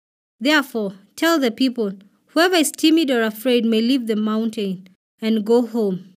Therefore, 0.40 0.94
tell 1.14 1.38
the 1.38 1.50
people, 1.50 1.92
Whoever 2.28 2.56
is 2.56 2.72
timid 2.72 3.10
or 3.12 3.22
afraid 3.22 3.64
may 3.64 3.80
leave 3.80 4.08
the 4.08 4.16
mountain 4.16 4.88
and 5.20 5.44
go 5.44 5.64
home. 5.64 6.14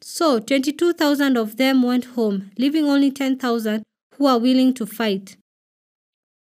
So 0.00 0.38
22,000 0.38 1.36
of 1.36 1.58
them 1.58 1.82
went 1.82 2.06
home, 2.16 2.50
leaving 2.56 2.86
only 2.86 3.10
10,000 3.10 3.82
who 4.16 4.26
are 4.26 4.38
willing 4.38 4.72
to 4.74 4.86
fight. 4.86 5.36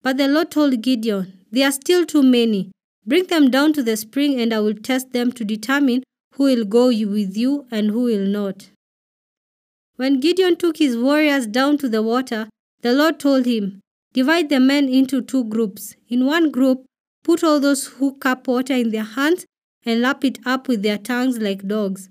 But 0.03 0.17
the 0.17 0.27
Lord 0.27 0.51
told 0.51 0.81
Gideon, 0.83 1.33
They 1.53 1.63
are 1.63 1.71
still 1.71 2.07
too 2.07 2.23
many. 2.23 2.73
Bring 3.07 3.27
them 3.27 3.51
down 3.51 3.73
to 3.75 3.83
the 3.83 3.97
spring, 3.97 4.41
and 4.41 4.53
I 4.53 4.59
will 4.61 4.75
test 4.75 5.13
them 5.13 5.33
to 5.33 5.45
determine 5.45 6.03
who 6.39 6.45
will 6.45 6.65
go 6.65 6.87
with 6.87 7.37
you 7.37 7.67
and 7.71 7.91
who 7.91 8.05
will 8.05 8.27
not. 8.27 8.71
When 9.97 10.21
Gideon 10.21 10.55
took 10.55 10.77
his 10.77 10.97
warriors 10.97 11.49
down 11.49 11.79
to 11.79 11.89
the 11.89 12.01
water, 12.01 12.49
the 12.81 12.93
Lord 12.93 13.19
told 13.19 13.45
him, 13.45 13.81
Divide 14.13 14.49
the 14.49 14.61
men 14.61 14.89
into 14.89 15.21
two 15.21 15.45
groups. 15.45 15.97
In 16.09 16.27
one 16.27 16.53
group, 16.53 16.85
put 17.25 17.43
all 17.43 17.59
those 17.59 17.89
who 17.89 18.17
cup 18.19 18.47
water 18.47 18.75
in 18.75 18.91
their 18.91 19.03
hands 19.03 19.47
and 19.85 20.01
lap 20.01 20.25
it 20.25 20.39
up 20.47 20.69
with 20.69 20.83
their 20.83 20.97
tongues 20.97 21.39
like 21.39 21.67
dogs. 21.67 22.09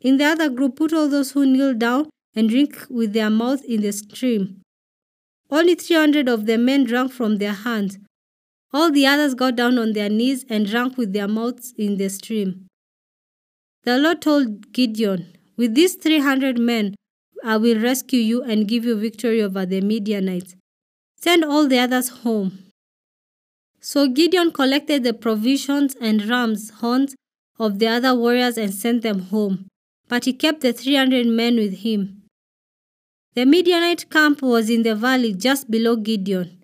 In 0.00 0.18
the 0.18 0.24
other 0.24 0.48
group, 0.48 0.76
put 0.76 0.92
all 0.92 1.08
those 1.08 1.32
who 1.32 1.44
kneel 1.44 1.74
down 1.74 2.08
and 2.36 2.48
drink 2.48 2.86
with 2.88 3.12
their 3.12 3.28
mouths 3.28 3.62
in 3.62 3.82
the 3.82 3.90
stream. 3.90 4.62
Only 5.50 5.74
300 5.74 6.28
of 6.28 6.46
the 6.46 6.58
men 6.58 6.84
drank 6.84 7.10
from 7.10 7.38
their 7.38 7.54
hands. 7.54 7.98
All 8.72 8.92
the 8.92 9.06
others 9.06 9.34
got 9.34 9.56
down 9.56 9.78
on 9.78 9.94
their 9.94 10.08
knees 10.08 10.44
and 10.48 10.64
drank 10.64 10.96
with 10.96 11.12
their 11.12 11.26
mouths 11.26 11.74
in 11.76 11.96
the 11.96 12.08
stream. 12.08 12.67
The 13.84 13.98
Lord 13.98 14.20
told 14.20 14.72
Gideon, 14.72 15.34
With 15.56 15.74
these 15.74 15.94
300 15.94 16.58
men, 16.58 16.94
I 17.44 17.56
will 17.56 17.80
rescue 17.80 18.20
you 18.20 18.42
and 18.42 18.68
give 18.68 18.84
you 18.84 18.96
victory 18.96 19.42
over 19.42 19.64
the 19.64 19.80
Midianites. 19.80 20.56
Send 21.16 21.44
all 21.44 21.66
the 21.68 21.78
others 21.78 22.08
home. 22.08 22.58
So 23.80 24.08
Gideon 24.08 24.50
collected 24.50 25.04
the 25.04 25.14
provisions 25.14 25.96
and 26.00 26.28
rams' 26.28 26.70
horns 26.70 27.14
of 27.58 27.78
the 27.78 27.88
other 27.88 28.14
warriors 28.14 28.58
and 28.58 28.74
sent 28.74 29.02
them 29.02 29.20
home, 29.20 29.68
but 30.08 30.24
he 30.24 30.32
kept 30.32 30.60
the 30.60 30.72
300 30.72 31.26
men 31.26 31.56
with 31.56 31.78
him. 31.78 32.22
The 33.34 33.46
Midianite 33.46 34.10
camp 34.10 34.42
was 34.42 34.68
in 34.68 34.82
the 34.82 34.94
valley 34.94 35.32
just 35.32 35.70
below 35.70 35.96
Gideon. 35.96 36.62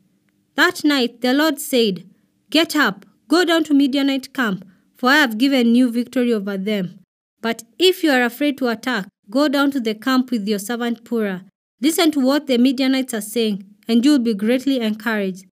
That 0.57 0.85
night 0.85 1.21
the 1.21 1.33
Lord 1.33 1.61
said, 1.61 2.05
Get 2.51 2.75
up, 2.75 3.07
go 3.29 3.45
down 3.45 3.65
to 3.65 3.75
Midianite 3.75 4.35
camp, 4.35 4.65
for 4.97 5.11
I 5.11 5.17
have 5.17 5.39
given 5.39 5.75
you 5.75 5.91
victory 5.91 6.33
over 6.33 6.57
them. 6.57 7.04
But 7.45 7.63
if 7.79 8.03
you 8.03 8.11
are 8.11 8.23
afraid 8.23 8.57
to 8.57 8.69
attack, 8.69 9.07
go 9.29 9.49
down 9.49 9.71
to 9.73 9.79
the 9.79 9.95
camp 9.95 10.31
with 10.31 10.49
your 10.49 10.59
servant 10.59 11.05
Purah. 11.05 11.45
Listen 11.79 12.11
to 12.13 12.21
what 12.21 12.47
the 12.47 12.57
Midianites 12.57 13.13
are 13.13 13.21
saying, 13.21 13.65
and 13.87 14.03
you 14.03 14.13
will 14.13 14.19
be 14.31 14.33
greatly 14.33 14.81
encouraged. 14.81 15.45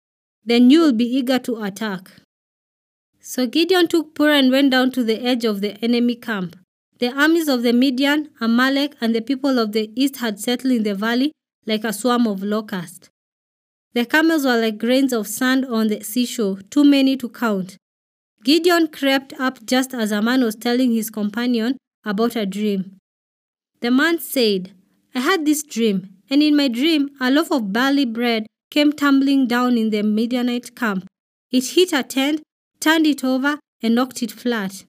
Then 0.43 0.71
you 0.71 0.81
will 0.81 0.95
be 0.95 1.05
eager 1.05 1.39
to 1.41 1.63
attack. 1.63 2.11
So 3.21 3.47
Gideon 3.47 3.89
took 3.89 4.15
Purah 4.15 4.39
and 4.39 4.51
went 4.51 4.71
down 4.71 4.91
to 4.93 5.05
the 5.05 5.23
edge 5.23 5.45
of 5.45 5.61
the 5.61 5.77
enemy 5.85 6.15
camp. 6.15 6.57
The 6.99 7.13
armies 7.13 7.49
of 7.49 7.63
the 7.63 7.75
Midian, 7.75 8.31
Amalek, 8.41 8.95
and 9.03 9.15
the 9.15 9.21
people 9.21 9.59
of 9.59 9.73
the 9.73 9.91
east 9.95 10.17
had 10.17 10.41
settled 10.41 10.73
in 10.73 10.85
the 10.85 10.95
valley 10.95 11.33
like 11.67 11.85
a 11.85 11.93
swarm 11.93 12.27
of 12.27 12.43
locusts. 12.43 13.11
The 13.93 14.07
camels 14.07 14.47
were 14.47 14.59
like 14.59 14.79
grains 14.79 15.13
of 15.13 15.27
sand 15.27 15.67
on 15.67 15.89
the 15.89 16.03
seashore, 16.03 16.63
too 16.71 16.85
many 16.85 17.19
to 17.19 17.29
count. 17.29 17.77
Gideon 18.45 18.89
crept 18.89 19.33
up 19.39 19.65
just 19.65 19.95
as 19.95 20.11
a 20.11 20.21
man 20.21 20.43
was 20.43 20.57
telling 20.57 20.93
his 20.93 21.11
companion 21.11 21.77
about 22.05 22.35
a 22.35 22.45
dream. 22.45 22.99
The 23.81 23.91
man 23.93 24.19
said, 24.19 24.73
I 25.15 25.21
had 25.21 25.47
this 25.47 25.63
dream, 25.63 26.09
and 26.29 26.43
in 26.43 26.57
my 26.57 26.67
dream 26.67 27.11
a 27.21 27.31
loaf 27.31 27.53
of 27.53 27.73
barley 27.73 28.05
bread 28.05 28.47
came 28.71 28.93
tumbling 28.93 29.47
down 29.47 29.79
in 29.79 29.91
the 29.91 30.03
Midianite 30.03 30.75
camp. 30.75 31.07
It 31.53 31.67
hit 31.67 31.93
a 31.93 32.03
tent, 32.03 32.43
turned 32.81 33.07
it 33.07 33.23
over, 33.23 33.61
and 33.81 33.95
knocked 33.95 34.23
it 34.23 34.33
flat. 34.33 34.87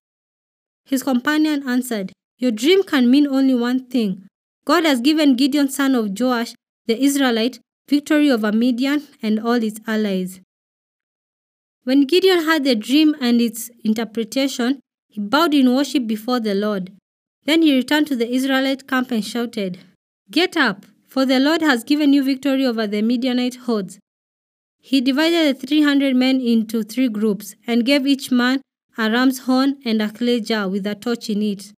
His 0.86 1.04
companion 1.04 1.68
answered, 1.68 2.12
Your 2.40 2.52
dream 2.52 2.82
can 2.84 3.12
mean 3.12 3.28
only 3.28 3.54
one 3.54 3.86
thing. 3.86 4.26
God 4.66 4.86
has 4.86 5.00
given 5.00 5.36
Gideon 5.36 5.70
son 5.70 5.94
of 5.94 6.20
Joash, 6.20 6.56
the 6.88 7.00
Israelite, 7.00 7.60
victory 7.88 8.32
over 8.32 8.52
Midian 8.52 9.04
and 9.22 9.40
all 9.40 9.62
its 9.62 9.80
allies. 9.86 10.40
When 11.84 12.06
Gideon 12.06 12.46
heard 12.46 12.64
the 12.64 12.76
dream 12.76 13.16
and 13.20 13.42
its 13.42 13.70
interpretation, 13.84 14.80
he 15.10 15.20
bowed 15.20 15.54
in 15.54 15.74
worship 15.74 16.08
before 16.08 16.40
the 16.40 16.56
Lord. 16.56 16.92
Then 17.46 17.62
he 17.62 17.76
returned 17.76 18.08
to 18.08 18.16
the 18.16 18.30
Israelite 18.30 18.88
camp 18.88 19.12
and 19.12 19.24
shouted, 19.24 19.80
Get 20.32 20.56
up, 20.56 20.86
for 21.08 21.26
the 21.26 21.40
Lord 21.40 21.62
has 21.62 21.84
given 21.84 22.14
you 22.14 22.24
victory 22.24 22.66
over 22.66 22.88
the 22.88 23.02
Midianite 23.02 23.56
hordes. 23.56 24.00
He 24.80 25.02
divided 25.02 25.56
the 25.56 25.68
300 25.68 26.16
men 26.16 26.40
into 26.40 26.84
three 26.84 27.10
groups 27.10 27.56
and 27.68 27.86
gave 27.86 28.08
each 28.08 28.32
man 28.32 28.62
a 28.98 29.10
ram's 29.10 29.40
horn, 29.40 29.78
and 29.84 30.02
a 30.02 30.10
clay 30.10 30.40
jar 30.40 30.70
with 30.70 30.86
a 30.86 30.96
torch 30.96 31.30
in 31.30 31.42
it. 31.42 31.74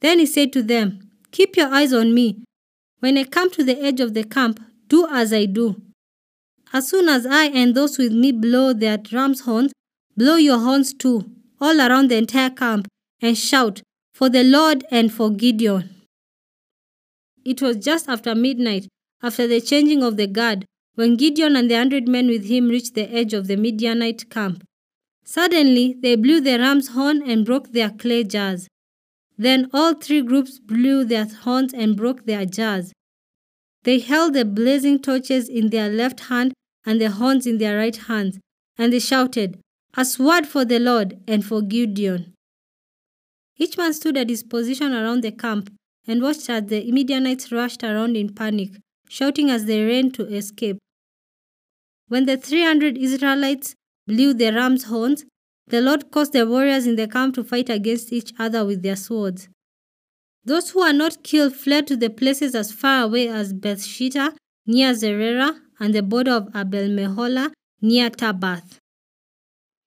Then 0.00 0.18
he 0.18 0.26
said 0.26 0.52
to 0.54 0.62
them, 0.62 1.10
Keep 1.30 1.56
your 1.56 1.68
eyes 1.68 1.92
on 1.92 2.14
me. 2.14 2.42
When 3.00 3.18
I 3.18 3.24
come 3.24 3.50
to 3.50 3.62
the 3.62 3.78
edge 3.78 4.00
of 4.00 4.14
the 4.14 4.24
camp, 4.24 4.60
do 4.86 5.06
as 5.10 5.32
I 5.32 5.44
do. 5.44 5.76
As 6.72 6.88
soon 6.88 7.08
as 7.08 7.24
I 7.24 7.46
and 7.46 7.74
those 7.74 7.96
with 7.96 8.12
me 8.12 8.30
blow 8.30 8.72
their 8.72 8.98
ram's 9.10 9.40
horns, 9.40 9.72
blow 10.16 10.36
your 10.36 10.58
horns 10.58 10.92
too, 10.92 11.30
all 11.60 11.80
around 11.80 12.10
the 12.10 12.16
entire 12.16 12.50
camp, 12.50 12.88
and 13.22 13.36
shout, 13.38 13.82
For 14.12 14.28
the 14.28 14.44
Lord 14.44 14.84
and 14.90 15.12
for 15.12 15.30
Gideon. 15.30 16.02
It 17.44 17.62
was 17.62 17.76
just 17.76 18.08
after 18.08 18.34
midnight, 18.34 18.86
after 19.22 19.46
the 19.46 19.60
changing 19.60 20.02
of 20.02 20.16
the 20.16 20.26
guard, 20.26 20.66
when 20.94 21.16
Gideon 21.16 21.56
and 21.56 21.70
the 21.70 21.76
hundred 21.76 22.06
men 22.06 22.26
with 22.26 22.44
him 22.46 22.68
reached 22.68 22.94
the 22.94 23.10
edge 23.14 23.32
of 23.32 23.46
the 23.46 23.56
Midianite 23.56 24.28
camp. 24.28 24.62
Suddenly, 25.24 25.96
they 26.02 26.16
blew 26.16 26.40
the 26.40 26.58
ram's 26.58 26.88
horn 26.88 27.22
and 27.22 27.46
broke 27.46 27.72
their 27.72 27.90
clay 27.90 28.24
jars. 28.24 28.66
Then 29.38 29.70
all 29.72 29.94
three 29.94 30.20
groups 30.20 30.58
blew 30.58 31.04
their 31.04 31.26
horns 31.26 31.72
and 31.72 31.96
broke 31.96 32.26
their 32.26 32.44
jars. 32.44 32.92
They 33.84 34.00
held 34.00 34.34
the 34.34 34.44
blazing 34.44 34.98
torches 34.98 35.48
in 35.48 35.70
their 35.70 35.88
left 35.88 36.20
hand 36.20 36.52
and 36.88 36.98
their 36.98 37.10
horns 37.10 37.46
in 37.46 37.58
their 37.58 37.76
right 37.76 37.96
hands, 37.96 38.38
and 38.78 38.94
they 38.94 38.98
shouted, 38.98 39.60
A 39.94 40.06
sword 40.06 40.46
for 40.46 40.64
the 40.64 40.78
Lord 40.78 41.18
and 41.28 41.44
for 41.44 41.60
Gideon. 41.60 42.32
Each 43.58 43.76
man 43.76 43.92
stood 43.92 44.16
at 44.16 44.30
his 44.30 44.42
position 44.42 44.94
around 44.94 45.22
the 45.22 45.32
camp 45.32 45.68
and 46.06 46.22
watched 46.22 46.48
as 46.48 46.64
the 46.64 46.90
Midianites 46.90 47.52
rushed 47.52 47.84
around 47.84 48.16
in 48.16 48.34
panic, 48.34 48.70
shouting 49.06 49.50
as 49.50 49.66
they 49.66 49.84
ran 49.84 50.12
to 50.12 50.24
escape. 50.34 50.78
When 52.06 52.24
the 52.24 52.38
300 52.38 52.96
Israelites 52.96 53.74
blew 54.06 54.32
the 54.32 54.50
ram's 54.50 54.84
horns, 54.84 55.26
the 55.66 55.82
Lord 55.82 56.10
caused 56.10 56.32
the 56.32 56.46
warriors 56.46 56.86
in 56.86 56.96
the 56.96 57.06
camp 57.06 57.34
to 57.34 57.44
fight 57.44 57.68
against 57.68 58.14
each 58.14 58.32
other 58.38 58.64
with 58.64 58.82
their 58.82 58.96
swords. 58.96 59.50
Those 60.42 60.70
who 60.70 60.80
were 60.80 60.94
not 60.94 61.22
killed 61.22 61.54
fled 61.54 61.86
to 61.88 61.98
the 61.98 62.08
places 62.08 62.54
as 62.54 62.72
far 62.72 63.02
away 63.02 63.28
as 63.28 63.52
Bethshitta 63.52 64.34
near 64.66 64.94
Zererah 64.94 65.60
and 65.78 65.94
the 65.94 66.02
border 66.02 66.32
of 66.32 66.48
Abel 66.54 66.88
Meholah 66.88 67.52
near 67.80 68.10
Tabbath. 68.10 68.78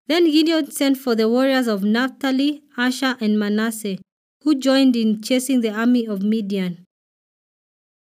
Then 0.06 0.30
Gideon 0.30 0.70
sent 0.70 0.98
for 0.98 1.14
the 1.14 1.28
warriors 1.28 1.66
of 1.66 1.84
Naphtali, 1.84 2.62
Asher, 2.76 3.16
and 3.20 3.38
Manasseh, 3.38 3.98
who 4.42 4.54
joined 4.54 4.96
in 4.96 5.22
chasing 5.22 5.60
the 5.60 5.70
army 5.70 6.06
of 6.06 6.22
Midian. 6.22 6.84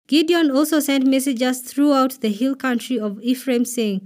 Gideon 0.06 0.50
also 0.50 0.80
sent 0.80 1.06
messengers 1.06 1.60
throughout 1.60 2.20
the 2.20 2.30
hill 2.30 2.54
country 2.54 2.98
of 2.98 3.20
Ephraim, 3.22 3.64
saying, 3.64 4.04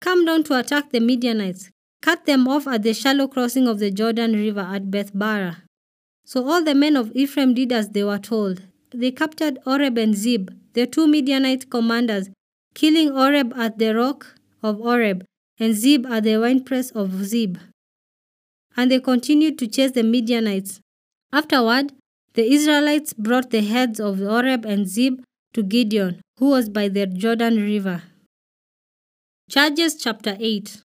Come 0.00 0.24
down 0.24 0.44
to 0.44 0.58
attack 0.58 0.90
the 0.90 1.00
Midianites, 1.00 1.70
cut 2.02 2.26
them 2.26 2.48
off 2.48 2.66
at 2.66 2.82
the 2.82 2.92
shallow 2.92 3.28
crossing 3.28 3.68
of 3.68 3.78
the 3.78 3.90
Jordan 3.90 4.32
River 4.32 4.60
at 4.60 4.90
Bethbara. 4.90 5.62
So 6.24 6.48
all 6.48 6.62
the 6.62 6.74
men 6.74 6.96
of 6.96 7.10
Ephraim 7.14 7.54
did 7.54 7.72
as 7.72 7.90
they 7.90 8.04
were 8.04 8.18
told. 8.18 8.62
They 8.92 9.12
captured 9.12 9.58
Oreb 9.66 9.98
and 9.98 10.14
Zeb, 10.14 10.50
the 10.74 10.86
two 10.86 11.06
Midianite 11.06 11.70
commanders, 11.70 12.28
killing 12.74 13.10
Oreb 13.10 13.52
at 13.56 13.78
the 13.78 13.94
rock 13.94 14.34
of 14.62 14.80
Oreb 14.80 15.24
and 15.58 15.74
Zeb 15.74 16.06
at 16.06 16.24
the 16.24 16.38
winepress 16.38 16.90
of 16.90 17.24
Zeb. 17.24 17.58
And 18.76 18.90
they 18.90 19.00
continued 19.00 19.58
to 19.58 19.66
chase 19.66 19.92
the 19.92 20.02
Midianites. 20.02 20.80
Afterward, 21.32 21.92
the 22.34 22.50
Israelites 22.50 23.12
brought 23.12 23.50
the 23.50 23.62
heads 23.62 24.00
of 24.00 24.20
Oreb 24.20 24.64
and 24.64 24.88
Zeb 24.88 25.20
to 25.52 25.62
Gideon, 25.62 26.20
who 26.38 26.50
was 26.50 26.68
by 26.68 26.88
the 26.88 27.06
Jordan 27.06 27.56
River. 27.56 28.02
Judges 29.48 29.96
chapter 29.96 30.36
8 30.38 30.82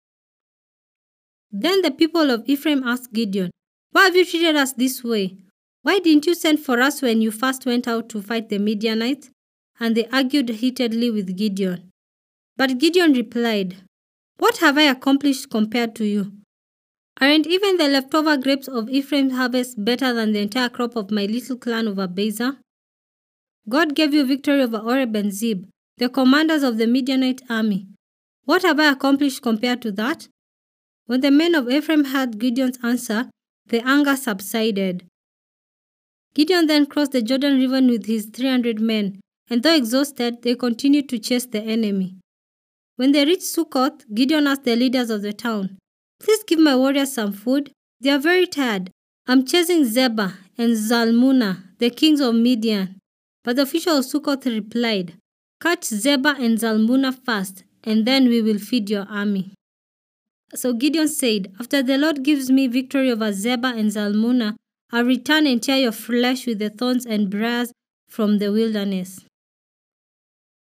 Then 1.52 1.82
the 1.82 1.90
people 1.90 2.30
of 2.30 2.44
Ephraim 2.46 2.82
asked 2.82 3.12
Gideon, 3.12 3.50
Why 3.92 4.04
have 4.04 4.16
you 4.16 4.24
treated 4.24 4.56
us 4.56 4.72
this 4.72 5.04
way? 5.04 5.36
Why 5.82 5.98
didn't 5.98 6.24
you 6.24 6.34
send 6.34 6.60
for 6.60 6.80
us 6.80 7.02
when 7.02 7.20
you 7.20 7.30
first 7.30 7.66
went 7.66 7.86
out 7.86 8.08
to 8.08 8.22
fight 8.22 8.48
the 8.48 8.58
Midianites? 8.58 9.28
And 9.80 9.96
they 9.96 10.06
argued 10.06 10.48
heatedly 10.48 11.10
with 11.10 11.36
Gideon. 11.36 11.90
But 12.56 12.78
Gideon 12.78 13.12
replied, 13.12 13.76
What 14.38 14.58
have 14.58 14.78
I 14.78 14.82
accomplished 14.82 15.50
compared 15.50 15.94
to 15.96 16.04
you? 16.04 16.32
Aren't 17.20 17.46
even 17.46 17.76
the 17.76 17.88
leftover 17.88 18.36
grapes 18.36 18.68
of 18.68 18.88
Ephraim's 18.88 19.32
harvest 19.32 19.84
better 19.84 20.12
than 20.12 20.32
the 20.32 20.40
entire 20.40 20.68
crop 20.68 20.96
of 20.96 21.10
my 21.10 21.26
little 21.26 21.56
clan 21.56 21.86
of 21.86 21.96
Abiezer? 21.96 22.58
God 23.68 23.94
gave 23.94 24.12
you 24.12 24.26
victory 24.26 24.62
over 24.62 24.78
Oreb 24.78 25.14
and 25.16 25.32
Zeb, 25.32 25.64
the 25.96 26.08
commanders 26.08 26.62
of 26.62 26.76
the 26.76 26.86
Midianite 26.86 27.42
army. 27.48 27.86
What 28.44 28.62
have 28.62 28.78
I 28.78 28.90
accomplished 28.90 29.42
compared 29.42 29.80
to 29.82 29.92
that? 29.92 30.28
When 31.06 31.20
the 31.20 31.30
men 31.30 31.54
of 31.54 31.70
Ephraim 31.70 32.06
heard 32.06 32.38
Gideon's 32.38 32.78
answer, 32.82 33.30
the 33.66 33.86
anger 33.86 34.16
subsided. 34.16 35.06
Gideon 36.34 36.66
then 36.66 36.86
crossed 36.86 37.12
the 37.12 37.22
Jordan 37.22 37.58
River 37.58 37.86
with 37.86 38.06
his 38.06 38.26
300 38.26 38.80
men, 38.80 39.20
and 39.50 39.62
though 39.62 39.74
exhausted, 39.74 40.42
they 40.42 40.54
continued 40.54 41.08
to 41.08 41.18
chase 41.18 41.46
the 41.46 41.60
enemy. 41.60 42.16
When 42.96 43.12
they 43.12 43.24
reached 43.24 43.42
Succoth, 43.42 44.04
Gideon 44.14 44.46
asked 44.46 44.64
the 44.64 44.76
leaders 44.76 45.10
of 45.10 45.22
the 45.22 45.32
town, 45.32 45.78
Please 46.20 46.44
give 46.44 46.58
my 46.58 46.76
warriors 46.76 47.12
some 47.12 47.32
food. 47.32 47.72
They 48.00 48.10
are 48.10 48.18
very 48.18 48.46
tired. 48.46 48.90
I'm 49.26 49.44
chasing 49.44 49.84
Zebah 49.84 50.34
and 50.56 50.72
Zalmunna, 50.72 51.64
the 51.78 51.90
kings 51.90 52.20
of 52.20 52.34
Midian. 52.34 52.98
But 53.42 53.56
the 53.56 53.62
official 53.62 53.98
of 53.98 54.04
Succoth 54.04 54.46
replied, 54.46 55.14
Catch 55.60 55.86
Zebah 55.88 56.38
and 56.38 56.58
Zalmunna 56.58 57.18
first, 57.24 57.64
and 57.82 58.06
then 58.06 58.28
we 58.28 58.40
will 58.42 58.58
feed 58.58 58.88
your 58.88 59.06
army. 59.08 59.52
So 60.54 60.72
Gideon 60.72 61.08
said, 61.08 61.52
After 61.58 61.82
the 61.82 61.98
Lord 61.98 62.22
gives 62.22 62.50
me 62.50 62.68
victory 62.68 63.10
over 63.10 63.32
Zebah 63.32 63.76
and 63.78 63.90
Zalmunna, 63.90 64.54
I'll 64.92 65.04
return 65.04 65.46
and 65.46 65.62
tear 65.62 65.78
your 65.78 65.92
flesh 65.92 66.46
with 66.46 66.60
the 66.60 66.70
thorns 66.70 67.04
and 67.04 67.28
briars 67.28 67.72
from 68.08 68.38
the 68.38 68.52
wilderness. 68.52 69.24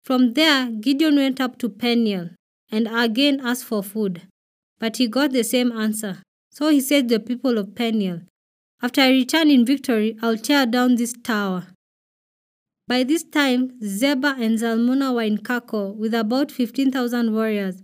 From 0.03 0.33
there, 0.33 0.69
Gideon 0.69 1.15
went 1.15 1.39
up 1.39 1.57
to 1.59 1.69
Peniel 1.69 2.31
and 2.69 2.89
again 2.91 3.39
asked 3.39 3.63
for 3.63 3.81
food, 3.81 4.23
but 4.77 4.97
he 4.97 5.07
got 5.07 5.31
the 5.31 5.43
same 5.43 5.71
answer. 5.71 6.21
So 6.51 6.69
he 6.69 6.81
said 6.81 7.07
to 7.07 7.17
the 7.17 7.23
people 7.23 7.57
of 7.57 7.73
Peniel, 7.73 8.21
After 8.81 9.01
I 9.01 9.09
return 9.09 9.49
in 9.49 9.65
victory, 9.65 10.17
I'll 10.21 10.37
tear 10.37 10.65
down 10.65 10.95
this 10.95 11.13
tower. 11.23 11.67
By 12.85 13.03
this 13.03 13.23
time, 13.23 13.79
Zebah 13.81 14.41
and 14.41 14.59
Zalmunna 14.59 15.15
were 15.15 15.21
in 15.21 15.37
Karkor 15.37 15.95
with 15.95 16.13
about 16.13 16.51
15,000 16.51 17.33
warriors. 17.33 17.81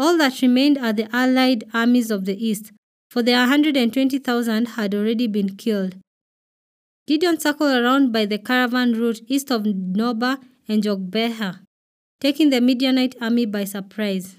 All 0.00 0.18
that 0.18 0.42
remained 0.42 0.78
are 0.78 0.92
the 0.92 1.08
allied 1.14 1.64
armies 1.72 2.10
of 2.10 2.24
the 2.24 2.36
east, 2.44 2.72
for 3.08 3.22
their 3.22 3.38
120,000 3.38 4.66
had 4.66 4.94
already 4.94 5.28
been 5.28 5.56
killed. 5.56 5.94
Gideon 7.06 7.38
circled 7.38 7.76
around 7.76 8.12
by 8.12 8.26
the 8.26 8.38
caravan 8.38 8.94
route 8.94 9.20
east 9.28 9.52
of 9.52 9.62
Nobah 9.62 10.40
and 10.68 10.82
Jogbeha, 10.82 11.60
taking 12.20 12.50
the 12.50 12.60
Midianite 12.60 13.16
army 13.20 13.46
by 13.46 13.64
surprise. 13.64 14.36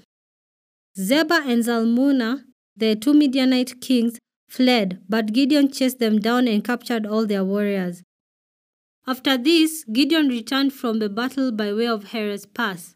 Zebah 0.96 1.46
and 1.46 1.64
Zalmunna, 1.64 2.44
the 2.76 2.96
two 2.96 3.14
Midianite 3.14 3.80
kings, 3.80 4.18
fled, 4.48 5.00
but 5.08 5.32
Gideon 5.32 5.70
chased 5.70 5.98
them 5.98 6.18
down 6.18 6.48
and 6.48 6.64
captured 6.64 7.06
all 7.06 7.26
their 7.26 7.44
warriors. 7.44 8.02
After 9.06 9.38
this, 9.38 9.84
Gideon 9.84 10.28
returned 10.28 10.72
from 10.72 10.98
the 10.98 11.08
battle 11.08 11.52
by 11.52 11.72
way 11.72 11.86
of 11.86 12.10
Heres 12.12 12.46
Pass. 12.46 12.94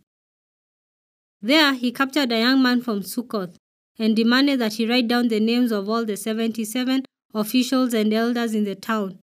There, 1.41 1.75
he 1.75 1.91
captured 1.91 2.33
a 2.33 2.41
young 2.41 2.63
man 2.63 2.83
from 2.83 3.03
Succoth 3.03 3.57
and 3.99 4.15
demanded 4.15 4.61
that 4.61 4.75
he 4.75 4.87
write 4.87 5.09
down 5.09 5.29
the 5.29 5.41
names 5.41 5.73
of 5.73 5.89
all 5.89 6.05
the 6.05 6.17
77 6.17 7.05
officials 7.35 7.95
and 7.95 8.13
elders 8.13 8.55
in 8.55 8.65
the 8.65 8.75
town. 8.75 9.19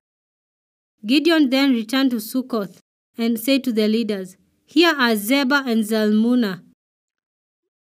Gideon 1.05 1.51
then 1.51 1.73
returned 1.73 2.11
to 2.13 2.21
Succoth 2.21 2.81
and 3.19 3.39
said 3.39 3.65
to 3.65 3.73
the 3.73 3.89
leaders, 3.89 4.37
Here 4.65 4.95
are 4.97 5.15
Zebah 5.17 5.67
and 5.67 5.85
Zalmunna. 5.85 6.63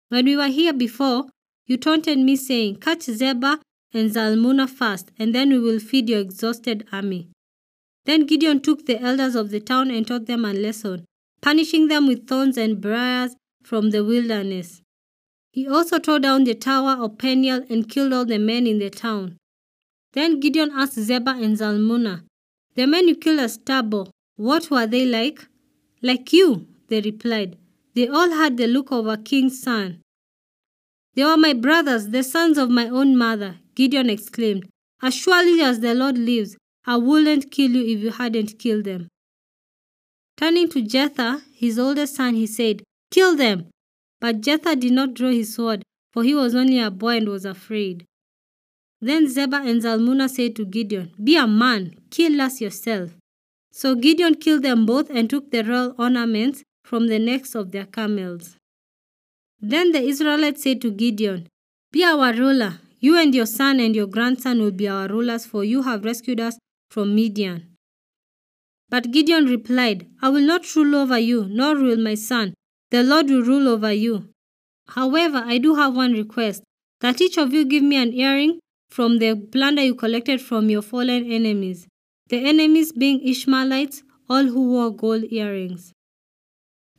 When 0.09 0.25
we 0.25 0.35
were 0.35 0.47
here 0.47 0.73
before, 0.73 1.27
you 1.65 1.77
taunted 1.77 2.17
me 2.19 2.35
saying, 2.35 2.77
Catch 2.77 3.05
Zebah 3.05 3.59
and 3.93 4.11
Zalmunna 4.11 4.67
first, 4.69 5.11
and 5.19 5.33
then 5.33 5.49
we 5.49 5.59
will 5.59 5.79
feed 5.79 6.09
your 6.09 6.19
exhausted 6.19 6.87
army. 6.91 7.29
Then 8.05 8.25
Gideon 8.25 8.61
took 8.61 8.85
the 8.85 8.99
elders 8.99 9.35
of 9.35 9.51
the 9.51 9.59
town 9.59 9.91
and 9.91 10.07
taught 10.07 10.25
them 10.25 10.45
a 10.45 10.53
lesson, 10.53 11.05
punishing 11.41 11.87
them 11.87 12.07
with 12.07 12.27
thorns 12.27 12.57
and 12.57 12.81
briars 12.81 13.35
from 13.63 13.91
the 13.91 14.03
wilderness. 14.03 14.81
He 15.51 15.67
also 15.67 15.99
tore 15.99 16.19
down 16.19 16.43
the 16.43 16.55
tower 16.55 17.03
of 17.03 17.17
Peniel 17.17 17.65
and 17.69 17.89
killed 17.89 18.13
all 18.13 18.25
the 18.25 18.39
men 18.39 18.65
in 18.65 18.79
the 18.79 18.89
town. 18.89 19.37
Then 20.13 20.39
Gideon 20.39 20.71
asked 20.73 20.97
Zebah 20.97 21.43
and 21.43 21.57
Zalmunna, 21.57 22.23
The 22.75 22.87
men 22.87 23.07
you 23.07 23.15
killed 23.15 23.39
at 23.39 23.63
Tabor, 23.65 24.05
what 24.39 24.71
were 24.71 24.87
they 24.87 25.05
like? 25.05 25.45
Like 26.01 26.31
you, 26.31 26.65
they 26.87 27.01
replied. 27.01 27.57
They 27.93 28.07
all 28.07 28.29
had 28.29 28.55
the 28.55 28.67
look 28.67 28.89
of 28.89 29.05
a 29.05 29.17
king's 29.17 29.61
son. 29.61 29.99
They 31.13 31.25
were 31.25 31.35
my 31.35 31.51
brothers, 31.51 32.07
the 32.07 32.23
sons 32.23 32.57
of 32.57 32.69
my 32.69 32.87
own 32.87 33.17
mother, 33.17 33.57
Gideon 33.75 34.09
exclaimed. 34.09 34.69
As 35.01 35.13
surely 35.13 35.61
as 35.61 35.81
the 35.81 35.93
Lord 35.93 36.17
lives, 36.17 36.55
I 36.85 36.95
wouldn't 36.95 37.51
kill 37.51 37.71
you 37.71 37.83
if 37.83 38.01
you 38.01 38.11
hadn't 38.11 38.57
killed 38.57 38.85
them. 38.85 39.09
Turning 40.37 40.69
to 40.69 40.83
Jether, 40.83 41.41
his 41.53 41.77
oldest 41.77 42.15
son, 42.15 42.35
he 42.35 42.47
said, 42.47 42.81
Kill 43.11 43.35
them! 43.35 43.67
But 44.21 44.39
Jether 44.39 44.79
did 44.79 44.93
not 44.93 45.15
draw 45.15 45.31
his 45.31 45.53
sword, 45.53 45.83
for 46.13 46.23
he 46.23 46.33
was 46.33 46.55
only 46.55 46.79
a 46.79 46.89
boy 46.89 47.17
and 47.17 47.27
was 47.27 47.43
afraid. 47.43 48.05
Then 49.01 49.27
Zebah 49.27 49.69
and 49.69 49.81
Zalmunna 49.81 50.29
said 50.29 50.55
to 50.55 50.65
Gideon, 50.65 51.11
Be 51.21 51.35
a 51.35 51.45
man, 51.45 51.95
kill 52.09 52.39
us 52.39 52.61
yourself. 52.61 53.18
So 53.71 53.95
Gideon 53.95 54.35
killed 54.35 54.63
them 54.63 54.85
both 54.85 55.09
and 55.09 55.29
took 55.29 55.51
the 55.51 55.63
royal 55.63 55.95
ornaments 55.97 56.63
from 56.83 57.07
the 57.07 57.19
necks 57.19 57.55
of 57.55 57.71
their 57.71 57.85
camels. 57.85 58.55
Then 59.61 59.91
the 59.91 60.01
Israelites 60.01 60.63
said 60.63 60.81
to 60.81 60.91
Gideon, 60.91 61.47
Be 61.91 62.03
our 62.03 62.33
ruler. 62.33 62.79
You 62.99 63.17
and 63.17 63.33
your 63.33 63.45
son 63.45 63.79
and 63.79 63.95
your 63.95 64.07
grandson 64.07 64.59
will 64.59 64.71
be 64.71 64.87
our 64.87 65.07
rulers, 65.07 65.45
for 65.45 65.63
you 65.63 65.83
have 65.83 66.03
rescued 66.03 66.39
us 66.39 66.57
from 66.89 67.15
Midian. 67.15 67.75
But 68.89 69.11
Gideon 69.11 69.45
replied, 69.45 70.07
I 70.21 70.29
will 70.29 70.45
not 70.45 70.75
rule 70.75 70.95
over 70.95 71.19
you, 71.19 71.47
nor 71.47 71.75
will 71.75 71.97
my 71.97 72.15
son. 72.15 72.55
The 72.91 73.03
Lord 73.03 73.29
will 73.29 73.43
rule 73.43 73.67
over 73.67 73.93
you. 73.93 74.29
However, 74.87 75.43
I 75.45 75.59
do 75.59 75.75
have 75.75 75.95
one 75.95 76.13
request 76.13 76.63
that 77.01 77.21
each 77.21 77.37
of 77.37 77.53
you 77.53 77.63
give 77.65 77.83
me 77.83 77.95
an 77.95 78.13
earring 78.13 78.59
from 78.89 79.19
the 79.19 79.35
plunder 79.35 79.83
you 79.83 79.95
collected 79.95 80.41
from 80.41 80.69
your 80.69 80.81
fallen 80.81 81.31
enemies, 81.31 81.87
the 82.29 82.37
enemies 82.47 82.91
being 82.91 83.21
Ishmaelites, 83.21 84.03
all 84.29 84.45
who 84.45 84.69
wore 84.69 84.91
gold 84.91 85.23
earrings. 85.31 85.93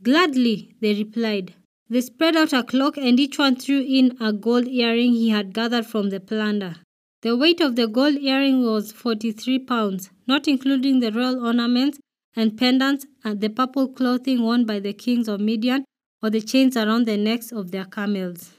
Gladly, 0.03 0.75
they 0.81 0.95
replied. 0.95 1.55
They 1.89 2.01
spread 2.01 2.37
out 2.37 2.53
a 2.53 2.63
cloak 2.63 2.97
and 2.97 3.19
each 3.19 3.39
one 3.39 3.57
threw 3.57 3.81
in 3.81 4.17
a 4.21 4.33
gold 4.33 4.67
earring 4.67 5.13
he 5.13 5.29
had 5.31 5.55
gathered 5.55 5.87
from 5.87 6.11
the 6.11 6.21
plunder. 6.21 6.77
The 7.23 7.37
weight 7.37 7.61
of 7.61 7.77
the 7.77 7.87
gold 7.87 8.17
earring 8.17 8.63
was 8.63 8.93
43 8.93 9.61
pounds, 9.61 10.11
not 10.27 10.49
including 10.49 11.01
the 11.01 11.13
royal 11.13 11.45
ornaments 11.45 11.99
and 12.35 12.57
pendants 12.57 13.07
and 13.25 13.41
the 13.41 13.51
purple 13.51 13.89
clothing 13.89 14.43
worn 14.43 14.65
by 14.65 14.81
the 14.81 14.93
kings 14.93 15.29
of 15.29 15.41
Midian 15.41 15.85
or 16.23 16.31
the 16.31 16.41
chains 16.41 16.77
around 16.77 17.07
the 17.07 17.17
necks 17.17 17.53
of 17.53 17.71
their 17.71 17.85
camels. 17.85 18.53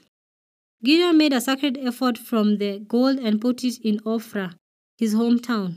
Gideon 0.84 1.16
made 1.16 1.32
a 1.32 1.40
sacred 1.40 1.76
ephod 1.76 2.18
from 2.18 2.58
the 2.58 2.78
gold 2.80 3.18
and 3.18 3.40
put 3.40 3.62
it 3.62 3.78
in 3.82 3.98
Ophrah, 4.00 4.54
his 4.98 5.14
hometown. 5.14 5.76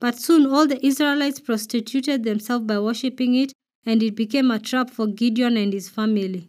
But 0.00 0.18
soon 0.18 0.46
all 0.46 0.66
the 0.66 0.84
Israelites 0.84 1.40
prostituted 1.40 2.24
themselves 2.24 2.64
by 2.64 2.78
worshipping 2.78 3.34
it, 3.34 3.52
and 3.84 4.02
it 4.02 4.14
became 4.14 4.50
a 4.50 4.58
trap 4.58 4.90
for 4.90 5.06
Gideon 5.06 5.56
and 5.56 5.72
his 5.72 5.88
family. 5.88 6.48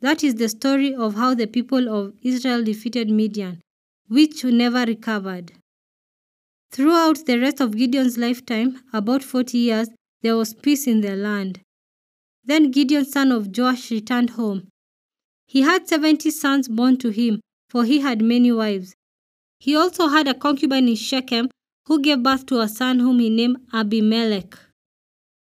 That 0.00 0.22
is 0.22 0.34
the 0.34 0.48
story 0.48 0.94
of 0.94 1.14
how 1.14 1.34
the 1.34 1.46
people 1.46 1.88
of 1.88 2.14
Israel 2.22 2.62
defeated 2.62 3.10
Midian, 3.10 3.60
which 4.08 4.44
never 4.44 4.84
recovered. 4.84 5.52
Throughout 6.70 7.24
the 7.26 7.38
rest 7.38 7.60
of 7.60 7.76
Gideon's 7.76 8.18
lifetime, 8.18 8.82
about 8.92 9.22
40 9.22 9.56
years, 9.58 9.88
there 10.22 10.36
was 10.36 10.54
peace 10.54 10.86
in 10.86 11.00
the 11.00 11.16
land. 11.16 11.60
Then 12.44 12.70
Gideon, 12.70 13.04
son 13.04 13.32
of 13.32 13.56
Joash, 13.56 13.90
returned 13.90 14.30
home. 14.30 14.68
He 15.46 15.62
had 15.62 15.88
70 15.88 16.30
sons 16.30 16.68
born 16.68 16.96
to 16.98 17.10
him, 17.10 17.40
for 17.70 17.84
he 17.84 18.00
had 18.00 18.20
many 18.20 18.52
wives. 18.52 18.94
He 19.60 19.74
also 19.74 20.08
had 20.08 20.28
a 20.28 20.34
concubine 20.34 20.88
in 20.88 20.96
Shechem 20.96 21.48
who 21.88 22.00
gave 22.00 22.22
birth 22.22 22.44
to 22.46 22.60
a 22.60 22.68
son 22.68 22.98
whom 23.00 23.18
he 23.18 23.30
named 23.30 23.56
Abimelech. 23.72 24.58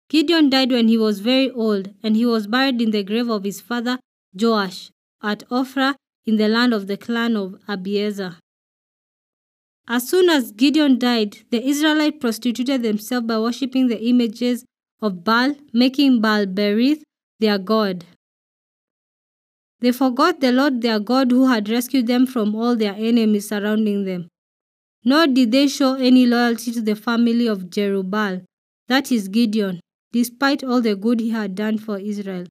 Gideon 0.09 0.49
died 0.49 0.71
when 0.71 0.89
he 0.89 0.97
was 0.97 1.21
very 1.21 1.51
old, 1.51 1.91
and 2.03 2.17
he 2.17 2.25
was 2.25 2.47
buried 2.47 2.81
in 2.81 2.93
the 2.93 3.03
grave 3.03 3.29
of 3.29 3.45
his 3.45 3.61
father 3.61 3.99
Joash 4.33 4.91
at 5.23 5.43
Ophrah 5.51 5.97
in 6.25 6.37
the 6.37 6.49
land 6.49 6.73
of 6.73 6.87
the 6.87 6.97
clan 6.97 7.37
of 7.37 7.57
Abiezer. 7.69 8.37
As 9.89 10.09
soon 10.09 10.31
as 10.31 10.53
Gideon 10.53 10.99
died, 10.99 11.39
the 11.51 11.65
Israelites 11.67 12.19
prostituted 12.21 12.83
themselves 12.83 13.27
by 13.27 13.39
worshipping 13.39 13.89
the 13.89 14.01
images 14.01 14.65
of 15.03 15.25
Baal, 15.25 15.57
making 15.73 16.21
Baal 16.21 16.47
Berith 16.47 17.03
their 17.41 17.59
god. 17.59 18.05
They 19.81 19.91
forgot 19.91 20.41
the 20.41 20.53
Lord 20.53 20.81
their 20.83 21.01
God 21.01 21.33
who 21.33 21.49
had 21.49 21.69
rescued 21.69 22.07
them 22.07 22.27
from 22.27 22.55
all 22.55 22.77
their 22.77 22.95
enemies 22.95 23.49
surrounding 23.49 24.05
them. 24.05 24.29
Nor 25.05 25.29
did 25.29 25.51
they 25.53 25.67
show 25.69 25.95
any 25.95 26.27
loyalty 26.27 26.73
to 26.73 26.81
the 26.83 26.95
family 26.95 27.47
of 27.47 27.71
Jerubbaal, 27.71 28.45
that 28.89 29.11
is 29.11 29.29
Gideon, 29.29 29.81
despite 30.13 30.63
all 30.63 30.81
the 30.81 30.95
good 30.97 31.21
he 31.21 31.31
had 31.31 31.55
done 31.55 31.79
for 31.79 31.99
Israel. 31.99 32.47